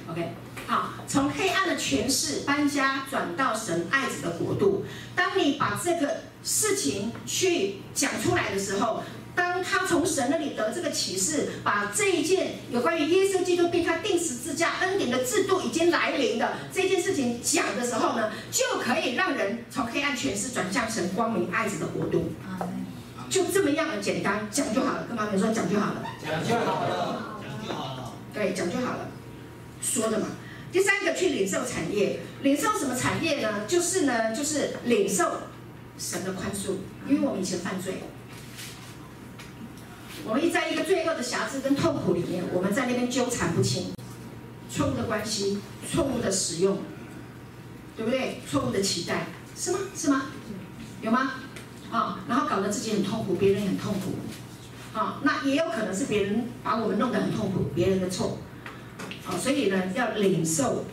[0.09, 0.33] ？OK，
[0.67, 4.85] 好，从黑暗的权势搬家转到神爱子的国度。
[5.15, 9.03] 当你把这个事情去讲出来的时候，
[9.35, 22.33] 当他从神那里得这个启示，把这一件有关于耶稣基督被他定十字架恩典的制度已经来临的这件事情讲的时候呢，就可以让人从黑暗权势转向神光明爱子的国度。
[23.29, 25.05] 就这么样的简单，讲就好了。
[25.07, 26.03] 跟妈妈说，讲就好了。
[26.21, 27.31] 讲就好了。
[27.41, 28.13] 讲就好了。
[28.33, 29.07] 对，讲就好了。
[29.81, 30.27] 说的嘛。
[30.71, 32.19] 第三个，去领受产业。
[32.43, 33.65] 领受什么产业呢？
[33.67, 35.31] 就是呢，就是领受。
[35.97, 38.01] 神的宽恕，因为我们以前犯罪，
[40.25, 43.93] 我们一在一个罪恶的瑕疵跟痛苦里面，我们在那边纠缠不清，
[44.67, 46.79] 错误的关系，错误的使用，
[47.95, 48.41] 对不对？
[48.49, 49.79] 错误的期待，是吗？
[49.95, 50.25] 是吗？
[51.03, 51.33] 有吗？
[51.91, 58.39] 啊、然后搞得自己很痛苦，别人也很痛苦，啊、那也有可能是别人把我们弄得很痛苦，别人的错，
[59.37, 60.85] 所以呢，要领受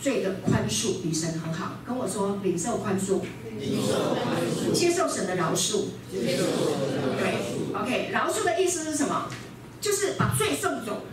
[0.00, 1.78] 罪的宽恕，与神和好。
[1.86, 3.20] 跟我说，领受宽恕。
[4.74, 6.38] 接受神的饶恕，对
[7.72, 9.28] ，OK，饶恕的意思是什么？
[9.80, 11.04] 就是把罪送走。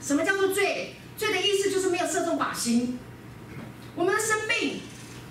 [0.00, 0.96] 什么叫做罪？
[1.16, 2.98] 罪的意思就是没有射中靶心。
[3.94, 4.80] 我们的生命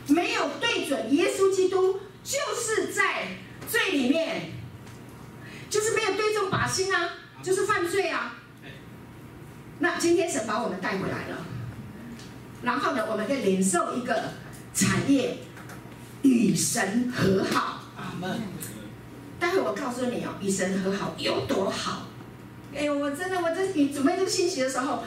[0.07, 3.37] 没有对准耶稣基督，就是在
[3.69, 4.53] 罪里面，
[5.69, 8.35] 就是没有对中靶心啊，就是犯罪啊。
[9.79, 11.45] 那今天神把我们带回来了，
[12.63, 14.31] 然后呢，我们可以领受一个
[14.73, 15.37] 产业，
[16.21, 17.81] 与神和好。
[17.97, 18.39] 阿门。
[19.39, 22.07] 待会我告诉你哦，与神和好有多好。
[22.73, 25.03] 哎呦，我真的，我这你准备这个信息的时候，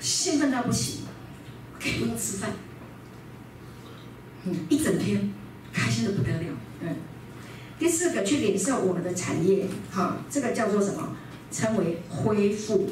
[0.00, 1.02] 兴奋到不行，
[1.80, 2.50] 可以不用吃饭，
[4.44, 5.32] 嗯，一整天
[5.72, 6.46] 开心的不得了。
[6.80, 6.96] 嗯，
[7.78, 11.16] 第四个去领受我们的产业，好，这个叫做什么？
[11.50, 12.90] 称为恢复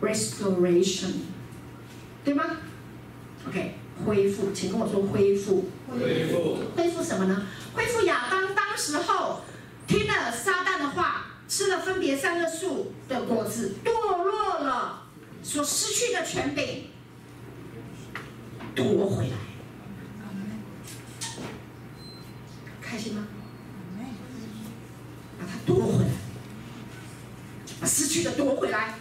[0.00, 1.12] ，OK，restoration，
[2.24, 2.44] 对吗
[3.48, 3.74] ？OK，
[4.04, 5.70] 恢复，请跟我说恢复。
[5.90, 6.58] 恢复。
[6.76, 7.46] 恢复什么呢？
[7.74, 9.40] 恢复亚当当时候
[9.86, 11.24] 听了撒旦的话。
[11.48, 13.90] 吃了分别三个树的果子，堕
[14.22, 15.04] 落了，
[15.42, 16.88] 所失去的权柄
[18.74, 19.36] 夺回来，
[22.82, 23.26] 开心吗？
[25.40, 26.10] 把它夺回来，
[27.80, 28.98] 把失去的夺回来。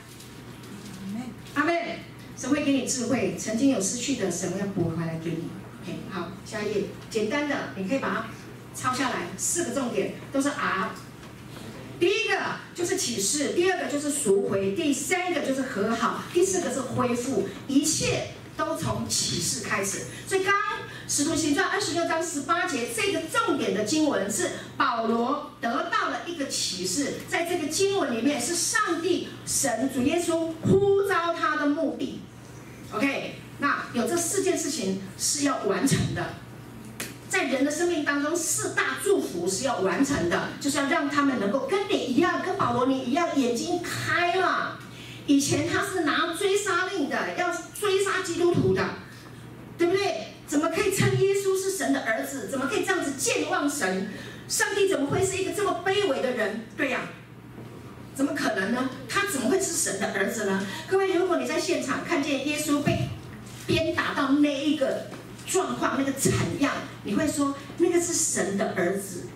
[1.58, 2.01] 阿妹，
[2.38, 5.49] 神会给你智慧，曾经有失去的，神要补回来给你。
[5.82, 8.26] OK，好，下一页，简单的，你可以把它
[8.76, 10.91] 抄下来，四个重点都是 R。
[11.99, 12.39] 第一个
[12.76, 20.03] 就是启示，第二个就是赎回，第三个就是和好，第四个是恢复，一切都从启示开始。
[20.28, 20.62] 所以刚刚
[21.10, 32.20] 使徒行传二十六章十八节这个重点的经文是保罗得到了一个启示，在这个经文里面是上帝神主耶稣呼召他的目的。
[32.91, 36.34] OK，那有这四件事情是要完成的。
[37.30, 44.78] 在人的生命当中，四大祝福是要完成的，就是要让他们能够跟你一样，跟保罗你一样，眼睛开了。
[45.26, 47.49] 以前他是拿追杀令的，要
[47.80, 48.84] 追杀基督徒的，
[49.78, 50.34] 对不对？
[50.47, 50.95] 怎么可以
[51.78, 52.47] 神的儿子？
[52.49, 54.09] 怎么可以这样子健忘神？
[54.47, 56.61] 上帝怎么会是一个这么卑微的人？
[56.75, 57.01] 对呀，
[58.15, 58.89] 怎么可能呢？
[59.07, 60.65] 他怎么会是神的儿子呢？
[60.89, 63.09] 各位，如果你在现场看见耶稣被
[63.67, 65.07] 鞭打到那一个。
[65.49, 66.73] 状况那个惨样，
[67.05, 69.28] 你会说那个是神的儿子？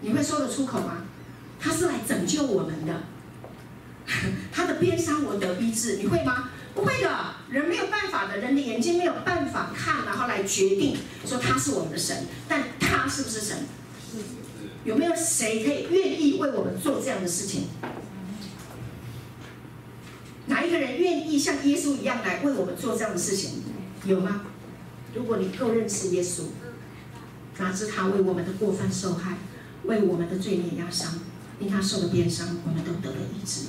[0.00, 1.04] 你会说得出口吗？
[1.60, 2.92] 他是来拯救我们的，
[4.50, 6.50] 他的鞭伤我得医治，你会吗？
[6.74, 7.08] 不会的，
[7.54, 13.58] 人没有办法的，人的眼睛没有办法看，然后来决定说他是我们的神，但他是不是神？
[14.84, 17.68] 有没有谁可以愿意为我们做这样的事情？
[20.46, 23.62] 哪一个人愿意像耶稣一样来为我们做这样的事情？
[24.04, 24.40] 有吗？
[25.14, 26.46] 如果你够认识耶稣，
[27.58, 29.36] 哪知他为我们的过犯受害，
[29.84, 31.20] 为我们的罪孽压伤，
[31.60, 33.66] 因他受了鞭伤，我们都得了医治。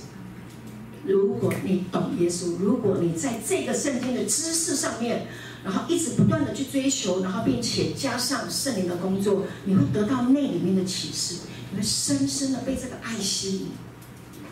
[1.07, 5.27] 如果你懂耶稣，如果你在这个圣经的知识上面，
[5.63, 11.35] 然后一直不断的去追求，然后并且加上圣灵的工作，你会得到那里面的启示，
[11.71, 13.67] 你会深深的被这个爱吸引，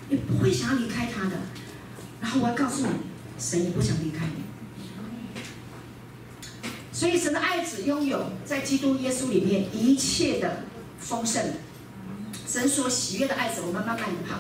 [0.10, 1.38] 你不会想要离开他的。
[2.22, 2.94] 然后我要告诉你，
[3.40, 4.44] 神也不想离开你。
[6.92, 10.64] 所以神的爱子拥有在基督耶稣里面一切的
[11.00, 11.44] 丰盛，
[12.48, 14.38] 神所喜悦的爱子，我们慢慢的跑，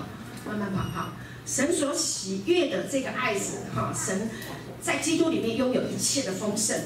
[0.47, 1.09] 慢慢跑跑。
[1.45, 4.29] 神所喜悦的这个爱子，哈，神
[4.81, 6.77] 在基督里面拥有一切的丰盛。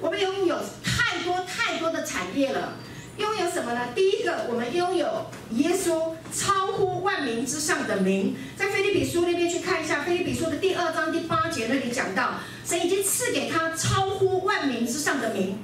[0.00, 2.74] 我们拥有太多太多的产业了。
[3.16, 3.88] 拥有什么呢？
[3.94, 8.36] 第一个，我们拥有耶稣超乎万民之上的名。
[8.58, 12.34] 在腓利比书那边去看一下，腓利比书的第二章第八节那里讲到，
[12.66, 15.58] 神已经赐给他超乎万民之上的名。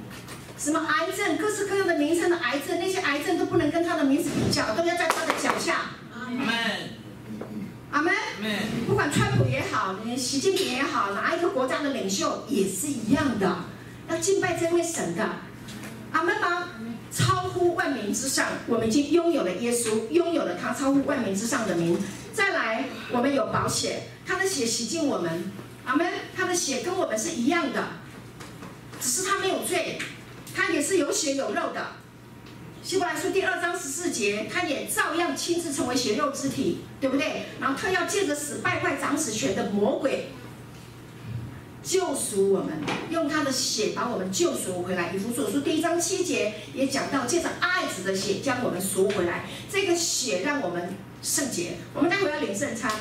[0.57, 5.91] 什么癌症，各式各样的名称的癌症，那些癌症都不能跟他的名字比较，都要在他的脚下。
[6.11, 7.02] 阿门。
[7.93, 8.11] 阿门。
[8.87, 13.57] 不管川普也好，连习近平也好，哪一个国家的领袖也是一样的，
[14.09, 15.23] 要敬拜这位神的。
[16.11, 16.69] 阿门吗？
[17.11, 21.95] 超乎万民之上，我们已经拥有了耶稣，拥有了他超乎万民之上的名。
[22.33, 25.51] 再来，我们有宝血，他的血洗净我们。
[25.85, 26.11] 阿门。
[26.35, 27.89] 他的血跟我们是一样的，
[28.99, 29.99] 只是他没有罪，
[30.55, 31.85] 他也是有血有肉的。
[32.83, 37.43] 希伯来书第二章十四节，他也照样亲自成为血肉之体，对不对？
[37.61, 40.27] 然后他要借着死败坏掌死权的魔鬼。
[41.81, 42.73] 救赎我们，
[43.09, 45.13] 用他的血把我们救赎回来。
[45.13, 49.45] 以弗所书第一章七节也讲到，借着爱子的血将我们赎回来。
[49.71, 51.77] 这个血让我们圣洁。
[51.93, 52.91] 我们待会要领圣餐，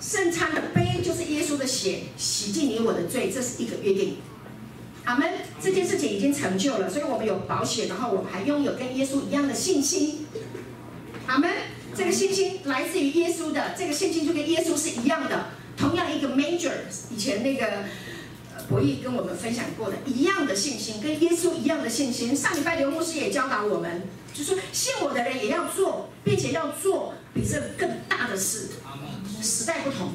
[0.00, 4.16] 圣餐的杯就是耶稣的血，洗净你我的罪，这是一个约定。
[5.04, 5.28] 阿门。
[5.60, 10.26] 这件事情已经成就了，所以我们有保险，然后我们还拥有跟耶稣一样的信心。
[11.26, 11.50] 阿门。
[11.94, 16.72] 这个信心来自于耶稣的，这个信心就跟耶稣是一样的，同样一个 major。
[17.10, 17.84] 以前那个。
[18.68, 22.34] 博弈跟我们分享过的一样的信心，跟耶稣一样的信心。
[22.34, 28.68] 上礼拜刘牧师也教导我们，就说信我的人也要做，并且要做比这更大的事。
[29.42, 30.12] 时代不同，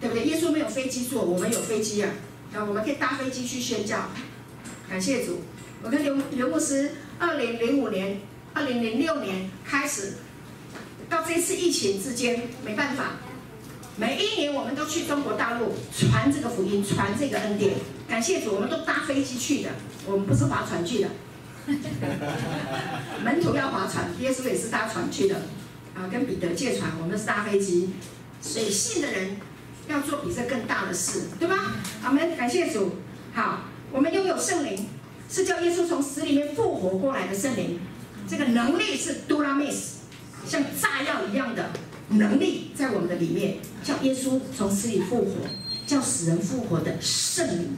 [0.00, 0.24] 对不对？
[0.24, 2.10] 耶稣没有飞机坐，我们有飞机啊，
[2.52, 4.08] 啊，我们可以搭飞机去宣教。
[4.88, 5.42] 感谢主，
[5.82, 8.20] 我跟刘刘牧师，二零零五年、
[8.52, 10.14] 二零零六年开始，
[11.08, 13.12] 到这次疫情之间，没办法，
[13.96, 17.74] 每一年我们都去中国大陆传这个福音，传这个恩典。
[18.08, 19.70] 感谢主，我们都搭飞机去的，
[20.06, 21.08] 我们不是划船去的。
[23.22, 25.36] 门徒要划船，耶稣也是搭船去的，
[25.94, 27.90] 啊，跟彼得借船，我们是搭飞机。
[28.42, 29.36] 所以信的人
[29.90, 31.74] 要做比这更大的事，对吧？
[32.02, 32.92] 阿门，感谢主。
[33.34, 34.86] 好，我们拥有圣灵，
[35.28, 37.80] 是叫耶稣从死里面复活过来的圣灵。
[38.28, 39.74] 这个能力是 Dunamis，
[40.46, 41.70] 像炸药一样的
[42.10, 45.32] 能力在我们的里面，叫耶稣从死里复活，
[45.86, 47.76] 叫死人复活的圣灵。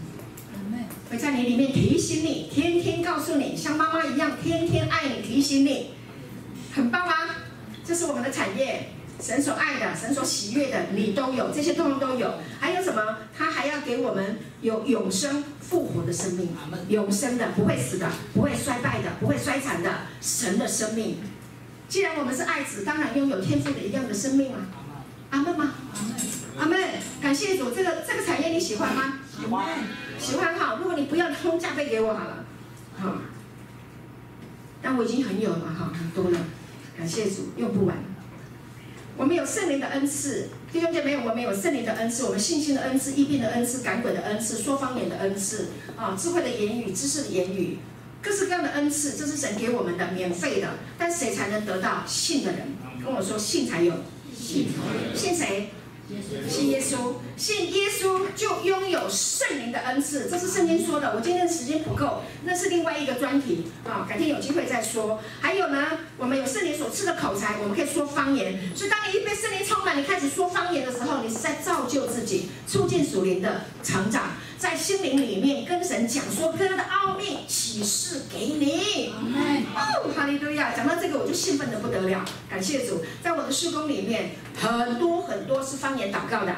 [1.11, 5.91] 会在你里面提醒你，天天告诉你，像妈妈一样，天天爱你，提醒你，
[6.75, 7.13] 很棒吗？
[7.85, 8.89] 这是我们的产业，
[9.23, 12.35] 神所爱的，神所喜悦的，你都有，这些通通都有。
[12.59, 13.19] 还有什么？
[13.39, 16.49] 他还要给我们有永生复活的生命，
[16.89, 21.19] 永生的，不会死的，不会衰败的，不会衰残的，神的生命。
[21.89, 24.59] 既然我们是爱子，当然拥有天赋的一样的生命啊。
[25.31, 25.73] 阿门吗？
[26.59, 26.81] 阿门。
[27.21, 29.21] 感谢主，这个这个产业你喜欢吗？
[29.39, 29.67] 喜欢。
[30.19, 32.45] 喜欢哈，如果你不要，通价倍给我好了，
[32.99, 33.19] 好。
[34.83, 36.39] 但我已经很有了哈，很多了，
[36.99, 37.97] 感谢主，用不完。
[39.23, 47.79] 我们有圣灵的恩赐，弟兄姐妹，我们有圣灵的恩赐，我们信心的恩赐、疫病的恩赐、赶鬼的恩赐、说方言的恩赐，啊，智慧的言语、知识的言语，
[48.21, 50.71] 各式各样的恩赐，这是神给我们的，免费的。
[50.99, 52.03] 但谁才能得到？
[52.05, 53.95] 信的人，跟我说，信才有，
[54.37, 54.67] 信，
[55.15, 55.69] 信谁？
[56.49, 61.15] 信耶稣，信耶稣就拥有圣灵的恩赐，这是圣经说的。
[61.15, 65.21] 我今天时间不够，那是另外一个专题啊，改天有机会再说。
[65.41, 68.59] 还有呢，我们有圣灵所赐的口才，我们可以说方言。
[68.75, 74.33] 所以当你一被圣灵充满，你开始说方言的时候，你是在造就自己，促进属灵的成长。
[74.63, 79.13] 在心灵里面跟神讲说哥的奥秘启示给你，
[79.75, 80.73] 哦，哈利路亚！
[80.73, 86.55] 讲到这个我就兴奋的不得了，感谢主，在我的事工里面很多很多是方言祷告的，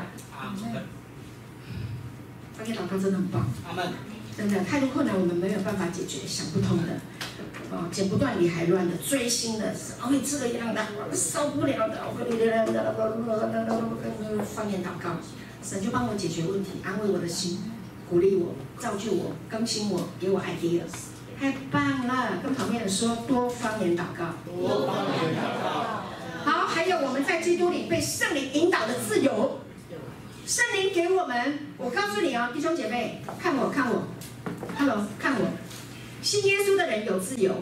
[2.52, 3.48] 方言祷告真的很棒，
[4.36, 7.00] 真的太多困难我们没有办法解决，想不通的，
[7.70, 12.04] 哦，剪不断理还乱的，追星的，哦，这个样的，受不了的，
[14.44, 15.16] 方言祷告，
[15.62, 17.60] 神就帮我解决问题，安慰我的心。
[18.14, 20.86] 鼓励我，造就我，更新我，给我 ideas
[21.36, 22.38] 太棒了！
[22.40, 24.36] 跟旁边人说，多方言祷告。
[24.46, 26.48] 多方言祷告。
[26.48, 29.58] 好，还有我们在基督里被圣灵引导的自由。
[30.46, 34.04] 圣灵给我们，我告诉你哦，弟兄姐妹，看我，看我
[34.78, 35.48] ，Hello，看我，
[36.22, 37.52] 信耶稣的人有自由。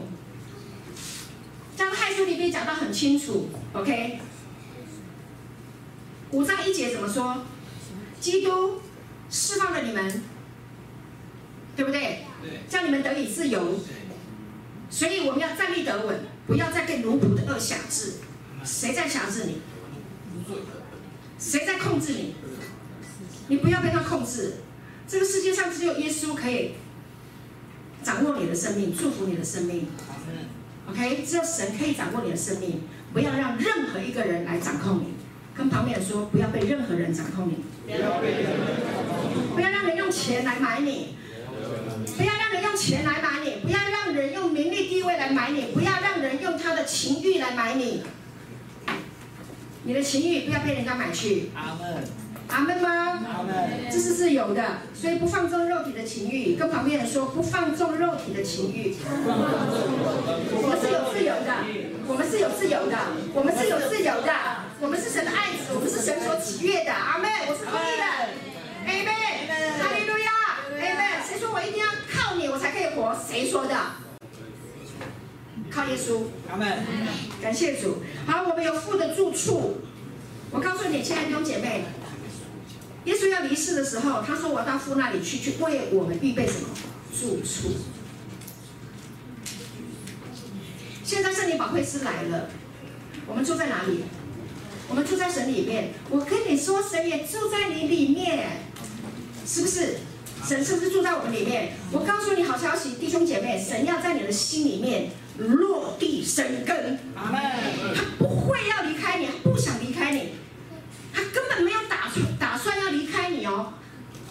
[1.75, 4.19] 加拉太书里面讲到很清楚，OK？
[6.33, 7.39] 五章一节怎么说？
[8.21, 8.83] 基督
[9.31, 10.25] 释放了你们。
[11.77, 12.25] 对不对？
[12.69, 13.81] 叫你们得以自由，
[14.91, 18.15] 所以我们要站立得稳，不要再被奴仆的恶辖制。
[18.65, 19.59] 谁在辖制你？
[21.39, 22.35] 谁在控制你？
[23.49, 24.55] 你不要被他控制。
[25.09, 26.73] 这个世界上只有耶稣可以
[28.03, 29.87] 掌握你的生命，祝福你的生命。
[30.89, 32.83] OK，只有神可以掌握你的生命。
[33.13, 35.15] 不要让任何一个人来掌控你。
[35.55, 37.65] 跟旁边人说，不要被任何人掌控你。
[37.85, 39.55] 不要被任何人掌控你。
[39.55, 41.17] 不要让人用钱来买你。
[42.17, 48.03] 不要让人用钱来买你，不要让人用名利地位来买你，不要让人用他的情欲来买你。
[49.85, 51.51] 你的情欲不要被人家买去。
[51.55, 52.05] 阿门。
[52.49, 53.21] 阿门吗？
[53.33, 53.89] 阿门。
[53.91, 56.55] 这是自由的，所以不放纵肉体的情欲。
[56.55, 58.95] 跟旁边人说，不放纵肉体的情欲。
[60.55, 61.65] 我们是有自由的，
[62.07, 62.99] 我们是有自由的，
[63.33, 64.33] 我们是有自由的，
[64.81, 66.93] 我们是神的爱子，我们是神所喜悦的。
[66.93, 67.31] 阿门。
[67.49, 68.05] 我是可以的。
[68.85, 69.15] 阿门。
[69.81, 70.31] 哈利路亚。
[70.71, 71.03] 阿门。
[71.27, 71.87] 谁说我一定要？
[72.51, 73.77] 我才可以活，谁说的？
[75.71, 76.67] 靠耶稣，阿门。
[77.43, 77.99] 感谢主。
[78.27, 79.77] 好，我们有父的住处。
[80.51, 81.85] 我告诉你，亲爱的弟兄姐妹，
[83.05, 86.69] 耶稣要离世的时候，他说：“我到父那里去，去为我们预备什么
[87.13, 87.75] 住处？”
[91.05, 92.49] 现在圣灵宝贵师来了，
[93.27, 94.05] 我们住在哪里？
[94.89, 95.93] 我们住在神里面。
[96.09, 98.63] 我跟你说，神也住在你里面，
[99.47, 99.99] 是不是？
[100.45, 101.73] 神是不是住在我们里面？
[101.93, 106.99] 我告诉你好消息，弟兄姐妹，神要在你的心里面落地生根。
[107.15, 107.41] 阿门。
[107.95, 110.35] 他不会要离开你，他不想离开你，
[111.15, 113.73] 他根本没有打算打算要离开你哦。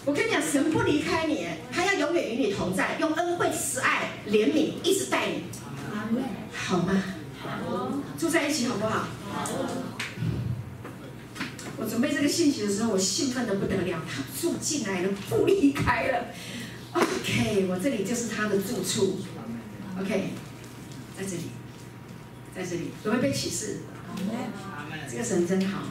[0.04, 5.44] 我跟你讲，神不离开你，他要永远与你同在，用恩惠、慈爱、怜悯一直带你。
[5.94, 6.22] 阿门。
[6.52, 7.02] 好吗？
[7.40, 7.90] 好。
[8.18, 9.06] 住在一起好不好？
[9.32, 9.48] 好。
[11.82, 14.00] 我准备这个信息的时候，我兴奋的不得了。
[14.08, 16.26] 他住进来了，不离开了。
[16.92, 19.18] OK，我这里就是他的住处。
[19.98, 20.30] OK，
[21.18, 21.42] 在这里，
[22.54, 23.80] 在这里，准备被启示。
[25.10, 25.82] 这个神真好。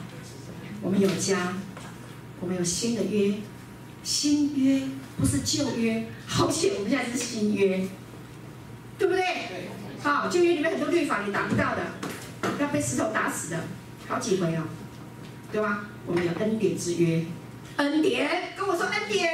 [0.80, 1.58] 我们有家，
[2.40, 3.34] 我们有新的约，
[4.02, 4.88] 新约
[5.18, 7.86] 不是旧约，好险我们现在是新约，
[8.98, 9.22] 对不对？
[10.02, 11.82] 好，旧约里面很多律法你达不到的，
[12.58, 13.60] 要被石头打死的，
[14.08, 14.62] 好几回哦。
[15.52, 15.84] 对吧？
[16.06, 17.26] 我们有恩典之约，
[17.76, 19.30] 恩典，跟我说恩典。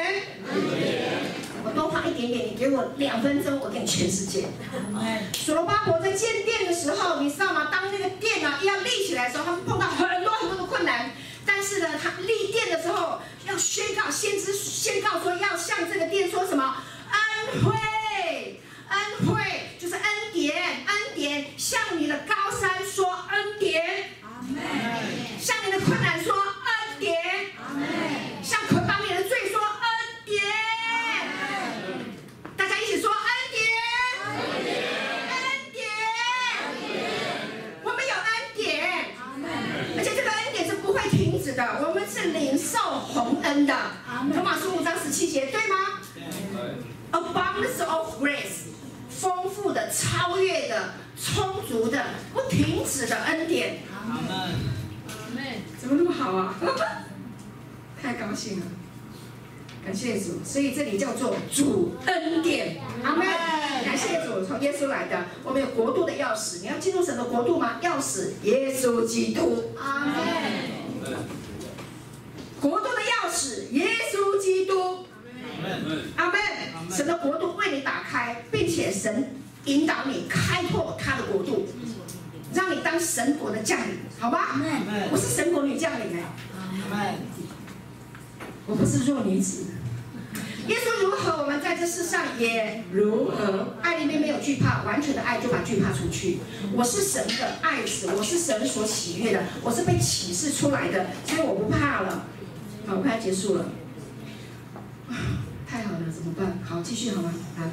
[0.48, 1.38] 恩典。
[1.64, 4.46] 我多花一点点，你给我两分钟，我给你全世界。
[5.32, 7.68] 所罗巴伯在建殿的时候，你知道吗？
[7.70, 11.12] 当那个殿啊要立起来的时候，他们碰到很多很多的困难。
[11.46, 16.76] 但是呢，他立殿的时候要宣告，先知宣告说要向这个殿说什么？
[17.12, 19.42] 恩惠，恩惠
[19.78, 24.17] 就是恩典，恩典向你的高山说恩典。
[25.40, 27.14] 向你的困难说恩典，
[28.42, 29.86] 向捆绑你的罪说恩
[30.24, 30.42] 典，
[32.56, 33.18] 大家一起说恩
[33.52, 33.60] 典，
[35.30, 35.36] 恩
[35.72, 35.86] 典，
[37.82, 38.26] 我们有恩
[38.56, 38.66] 典，
[39.96, 43.74] 而且这个恩典是不会停止的，我们是领受洪恩的。
[44.34, 45.76] 罗马书五章十七节，对吗
[47.12, 48.66] ？Abundance of grace，
[49.08, 52.04] 丰富的、超越的、充足的、
[52.34, 53.78] 不停止的恩典。
[55.78, 56.54] 怎么那么好啊？
[58.00, 58.66] 太高兴了，
[59.84, 60.40] 感谢主。
[60.44, 63.26] 所以这里叫做主恩典，阿门。
[63.84, 66.60] 感谢主，从耶稣来的，我们有国度的钥匙。
[66.60, 67.80] 你要进入神的国度吗？
[67.82, 70.14] 钥匙，耶稣基督，阿门。
[72.60, 75.06] 国度的钥匙，耶稣基督，
[75.62, 76.02] 阿门。
[76.16, 76.40] 阿门。
[76.90, 81.66] 神的国度为你打开，并且神引导你开拓他的国度。
[82.54, 84.60] 让你当神国的将领，好吧？
[85.10, 86.18] 我是神国女将领
[86.92, 87.16] 哎，
[88.66, 89.66] 我不是弱女子。
[90.66, 93.76] 耶稣如何，我们在这世上也如何。
[93.80, 96.40] 爱里面没有惧怕，完全的爱就把惧怕出去。
[96.74, 102.26] 我是神的爱子，我是神所喜悦的，我是被启示出来的，所以我不怕了。
[102.86, 103.66] 好，快要结束了。
[105.66, 106.58] 太好了，怎么办？
[106.62, 107.32] 好，继续好吗？
[107.56, 107.64] 好，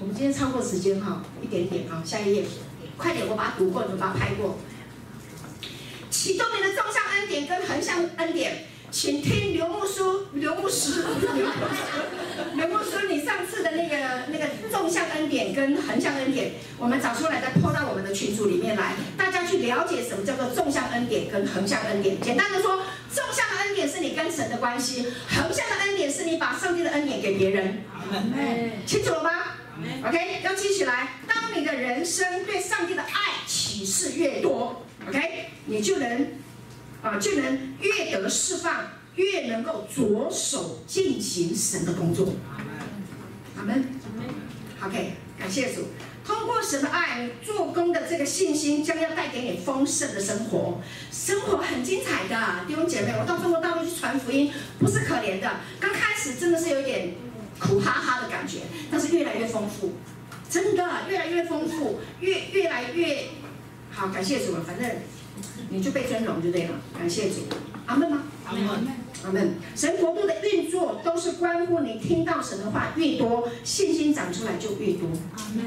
[0.00, 2.44] 我们今天超过时间哈，一点点好，下一页。
[2.98, 4.58] 快点，我把它读过，你们把它拍过。
[6.10, 10.02] 启动你的纵向恩典跟横向恩典，请听刘牧师，
[10.32, 11.04] 刘牧师，
[12.56, 13.96] 刘牧师，你上次的那个
[14.32, 22.20] 那个纵向恩典跟横向恩典，我们找出来再抛到我们的群组里面来，大家去了解什么叫做纵向恩典跟横向恩典。
[22.20, 22.82] 简单的说，
[23.14, 27.84] 纵向的恩典是你跟神的关系，横向的恩典是你把上帝的恩典给别人。
[28.86, 29.30] 清楚了吗
[30.04, 31.08] ？OK，要记起来。
[31.26, 33.10] 当你的人生对上帝的爱
[33.46, 36.22] 启示越多，OK，你就能
[37.02, 42.34] 啊、呃，就能越得释放，越能够着手进行神的工作。
[43.56, 43.84] 阿门。
[44.04, 44.34] 阿门。
[44.84, 45.88] OK，感谢主。
[46.24, 50.78] 通过神的爱，做工的这个信心将要带给你丰盛的生活，
[51.10, 53.14] 生活很精彩的弟兄姐妹。
[53.18, 55.50] 我到中国大陆去传福音，不是可怜的，
[55.80, 57.14] 刚开始真的是有点
[57.58, 58.60] 苦哈哈的感觉，
[58.90, 59.92] 但是越来越丰富。
[60.50, 63.24] 真的越来越丰富，越越来越
[63.90, 64.62] 好，感谢主了。
[64.62, 64.90] 反正
[65.68, 67.42] 你就被尊荣就对了，感谢主。
[67.84, 68.22] 阿门吗？
[68.46, 68.88] 阿门。
[69.24, 69.56] 阿门。
[69.76, 75.08] 神国度的运作都是关乎你听到神的话越多，信心长出来就越多。
[75.36, 75.66] 阿门。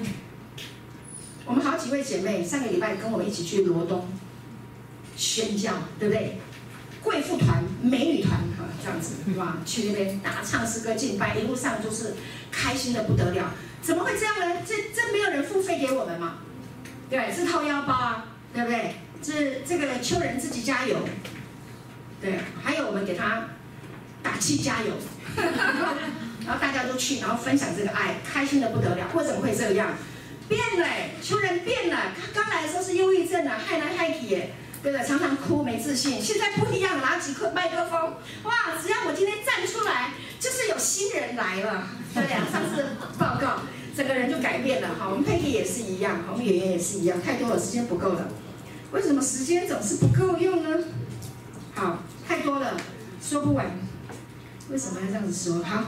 [1.46, 4.08] 我们好几位姐妹上个礼拜跟我一起去罗东
[5.16, 6.40] 宣教，对不对？
[7.04, 12.16] 贵妇团、美女团哈，这样子哇，去那边大唱诗歌敬拜，一路上就是
[12.52, 13.52] 开心的不得了。
[13.82, 14.62] 怎么会这样呢？
[14.66, 16.36] 这这没有人付费给我们吗？
[17.10, 18.96] 对，是掏腰包啊，对不对？
[19.22, 20.98] 这这个秋人自己加油，
[22.22, 23.50] 对，还有我们给他
[24.24, 24.94] 打气加油，
[26.46, 29.08] 然后大家都去，然后分享这个爱，开心的不得了。
[29.14, 29.90] 为什么会这样？
[30.48, 30.88] 变了，
[31.22, 32.14] 秋人变了。
[32.34, 34.54] 他刚来的时候是忧郁症啊，害来害去耶，
[34.84, 35.04] 对的？
[35.06, 36.22] 常常哭，没自信。
[36.22, 38.54] 现在不一样，拿几颗麦克风，哇！
[38.82, 41.88] 只要我今天站出来，就是有新人来了。
[42.14, 42.86] 对呀，上次
[43.18, 43.62] 报告，
[43.96, 44.90] 整个人就改变了。
[44.98, 48.28] 好，我们佩蒂也是一样，我们演员也是一样，太多了，时间不够了。
[48.92, 50.84] 为什么时间总是不够用呢？
[51.76, 52.76] 好，太多了，
[53.22, 53.72] 说不完。
[54.70, 55.64] 为什么要这样子说？
[55.64, 55.84] 好，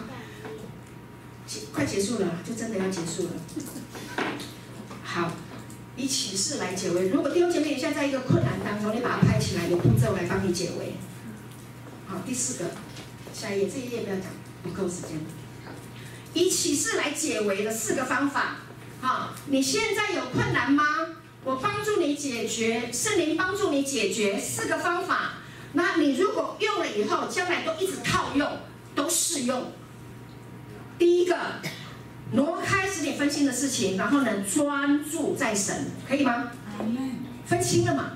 [1.74, 3.30] 快结束了，就真的要结束了。
[5.04, 5.32] 好，
[5.96, 7.10] 以启示来解围。
[7.10, 10.94] 如果弟兄姐妹你现在在一个困难当中，你把它拍起来，有步骤来帮你解围。
[12.08, 12.72] 好，第四个，
[13.34, 14.26] 下一页，这一页不要讲，
[14.64, 15.20] 不够时间。
[16.34, 18.56] 以启示来解围的四个方法，
[19.02, 20.84] 好，你现在有困难吗？
[21.44, 25.34] 我帮助你解决，圣灵帮助你解决四个方法，
[25.74, 28.60] 那你如果用了以后，将来都一直套用，
[28.96, 29.74] 都适用。
[30.98, 31.38] 第一个，
[32.34, 36.52] 挪开使你分心的事情，然后呢，专注在神，可以吗？
[37.46, 38.14] 分心了嘛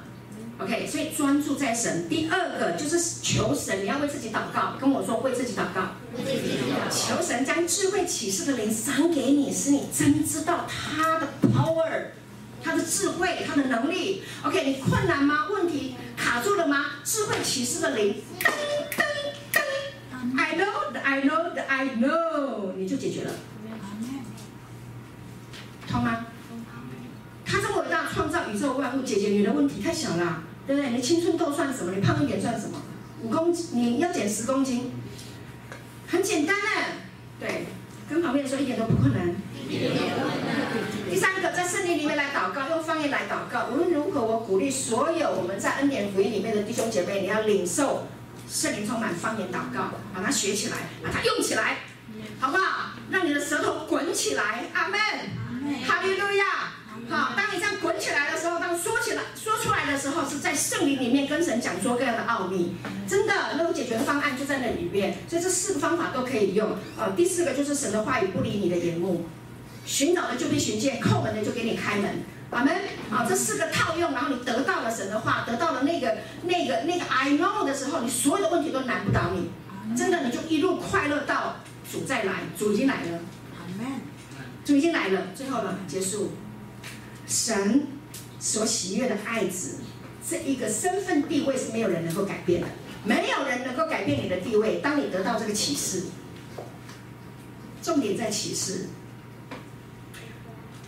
[0.60, 2.10] ？OK，所以专注在神。
[2.10, 5.92] 第二个就是求神，你要为自己祷告，跟我说为自己祷告。
[6.90, 12.08] 求神将智慧启示的灵赏给你，使你真知道他的 power，
[12.64, 14.24] 他的智慧，他的能力。
[14.44, 15.48] OK，你困难吗？
[15.52, 16.86] 问题卡住了吗？
[17.04, 18.50] 智慧启示的灵，噔
[18.96, 19.04] 噔
[19.54, 19.60] 噔
[20.40, 23.32] ，I know，I know，I know，你就解决了。
[25.88, 26.26] 通吗？
[27.46, 30.92] 他这么伟大，创造宇宙万物，解决你的问题太小了，对不对？
[30.92, 31.94] 你青春痘算什么？
[31.94, 32.82] 你胖一点算什么？
[33.24, 34.92] 五公斤，你要减十公斤，
[36.08, 36.66] 很简单的。
[37.40, 37.68] 对，
[38.10, 39.34] 跟旁边人说一点都不困难。
[41.10, 43.68] 第三个，在圣灵里面来祷告，用方言来祷告。
[43.72, 48.08] 无论如何，我鼓励所有我们在恩典福音里面的弟兄姐妹，你要领受
[48.50, 51.78] 圣灵充满方言祷告，把它学起来，把它用起来，
[52.40, 52.92] 好不好？
[53.10, 55.00] 让你的舌头滚起来，阿门。
[55.86, 56.46] 哈利路亚！
[57.10, 62.76] 好，当你这样滚起来的时候，当说起来、说出来的时候，是在圣灵里面跟神讲说各样的奥秘，
[63.08, 65.18] 真的，那种解决的方案就在那里面。
[65.30, 66.78] 所以这四个方法都可以用。
[66.98, 69.26] 呃，第四个就是神的话语不离你的眼目，
[69.86, 72.24] 寻找的就被寻见，叩门的就给你开门。
[72.50, 72.76] 阿门。
[73.12, 79.96] 啊，这四个套用，然后你得到了神的话，得到了那个、那个、那个 I know 的时候，你所有的问题都难不倒你。
[79.96, 81.58] 真的，你就一路快乐到
[81.90, 83.20] 主再来，主已经来了。
[83.56, 84.07] 阿门。
[84.68, 86.32] 主已经来了，最后呢，结束。
[87.26, 87.88] 神
[88.38, 89.78] 所喜悦的爱子，
[90.30, 92.68] 这一个身份地位是没有人能够改变的，
[93.06, 94.82] 没有人能够改变你的地位。
[94.84, 96.04] 当你得到这个启示，
[97.82, 98.88] 重点在启示，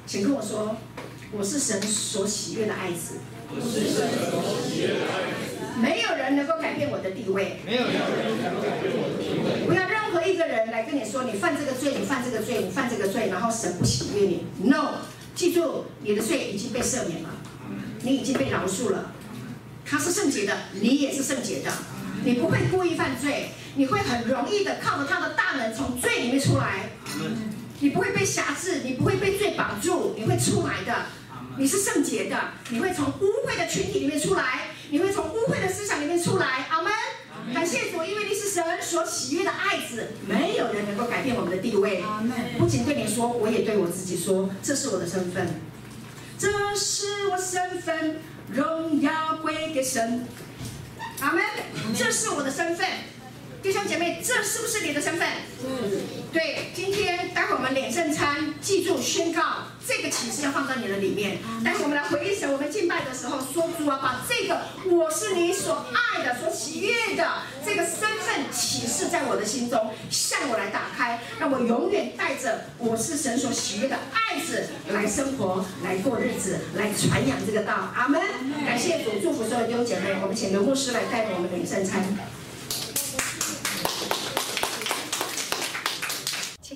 [0.06, 0.76] 请跟我说，
[1.32, 3.20] 我是神所喜悦的爱子。
[3.50, 5.80] 我是神所喜悦的爱子。
[5.80, 7.62] 没有人能够改变我的地位。
[7.66, 7.94] 没有人
[8.44, 9.66] 能够改变我的地位。
[9.66, 14.48] 不要任何一个人来跟你说，你犯这个罪，你犯这个罪，你犯这个罪，然后神不喜悦你。
[14.68, 15.02] No，
[15.36, 17.30] 记住，你的罪已经被赦免了，
[18.02, 19.12] 你已经被饶恕了。
[19.86, 21.72] 他是圣洁的，你也是圣洁的。
[22.24, 26.90] 你不会故意犯罪，你会很容易的靠着他的大能从罪里面出来。
[27.80, 31.06] 你不会被辖制，你不会被罪绑住，你会出来的。
[31.60, 32.36] 你是圣洁的，
[32.72, 36.66] 你会从污秽的群体里面出来，你会从污秽的思想里面出来。
[36.72, 36.92] 阿门。
[37.54, 42.04] 感谢主，因为你是神所喜悦的爱子，没有人能够改变我们的地位。
[42.58, 45.48] 不仅对你说，我也对我自己说，这是我的身份，
[46.38, 48.20] 这是我身份，
[48.52, 50.26] 荣耀归给神。
[51.22, 51.44] 阿门。
[51.98, 52.88] 这是我的身份。
[53.62, 55.28] 弟兄姐妹，这是不是你的身份？
[55.66, 55.92] 嗯
[56.32, 59.42] 对，今天待会我们领圣餐，记住宣告
[59.86, 61.40] 这个启示要放到你的里面。
[61.66, 64.62] 但是我们来回应神，我们敬拜的时候说主啊，把这个
[64.96, 67.28] 我是你所爱的、所喜悦的
[67.66, 77.92] 这个身份启示在我的心中，向我来打开，让我永远带着我是神所喜悦的爱子来生活、来过日子、来传扬这个道。
[77.96, 78.22] 阿门。
[78.66, 80.16] 感谢主，祝福所有弟兄姐妹。
[80.22, 82.02] 我们请刘牧师来带领我们领圣餐。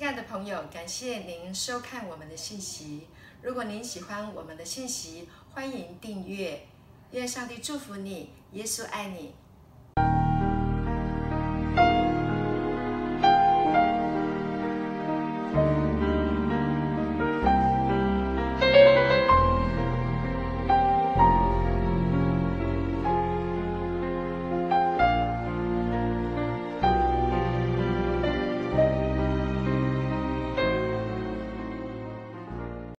[0.03, 3.07] 亲爱的朋友，感谢您收看我们的信息。
[3.41, 6.65] 如果您喜欢我们的信息，欢迎订阅。
[7.11, 9.33] 愿上帝祝福你，耶稣爱你。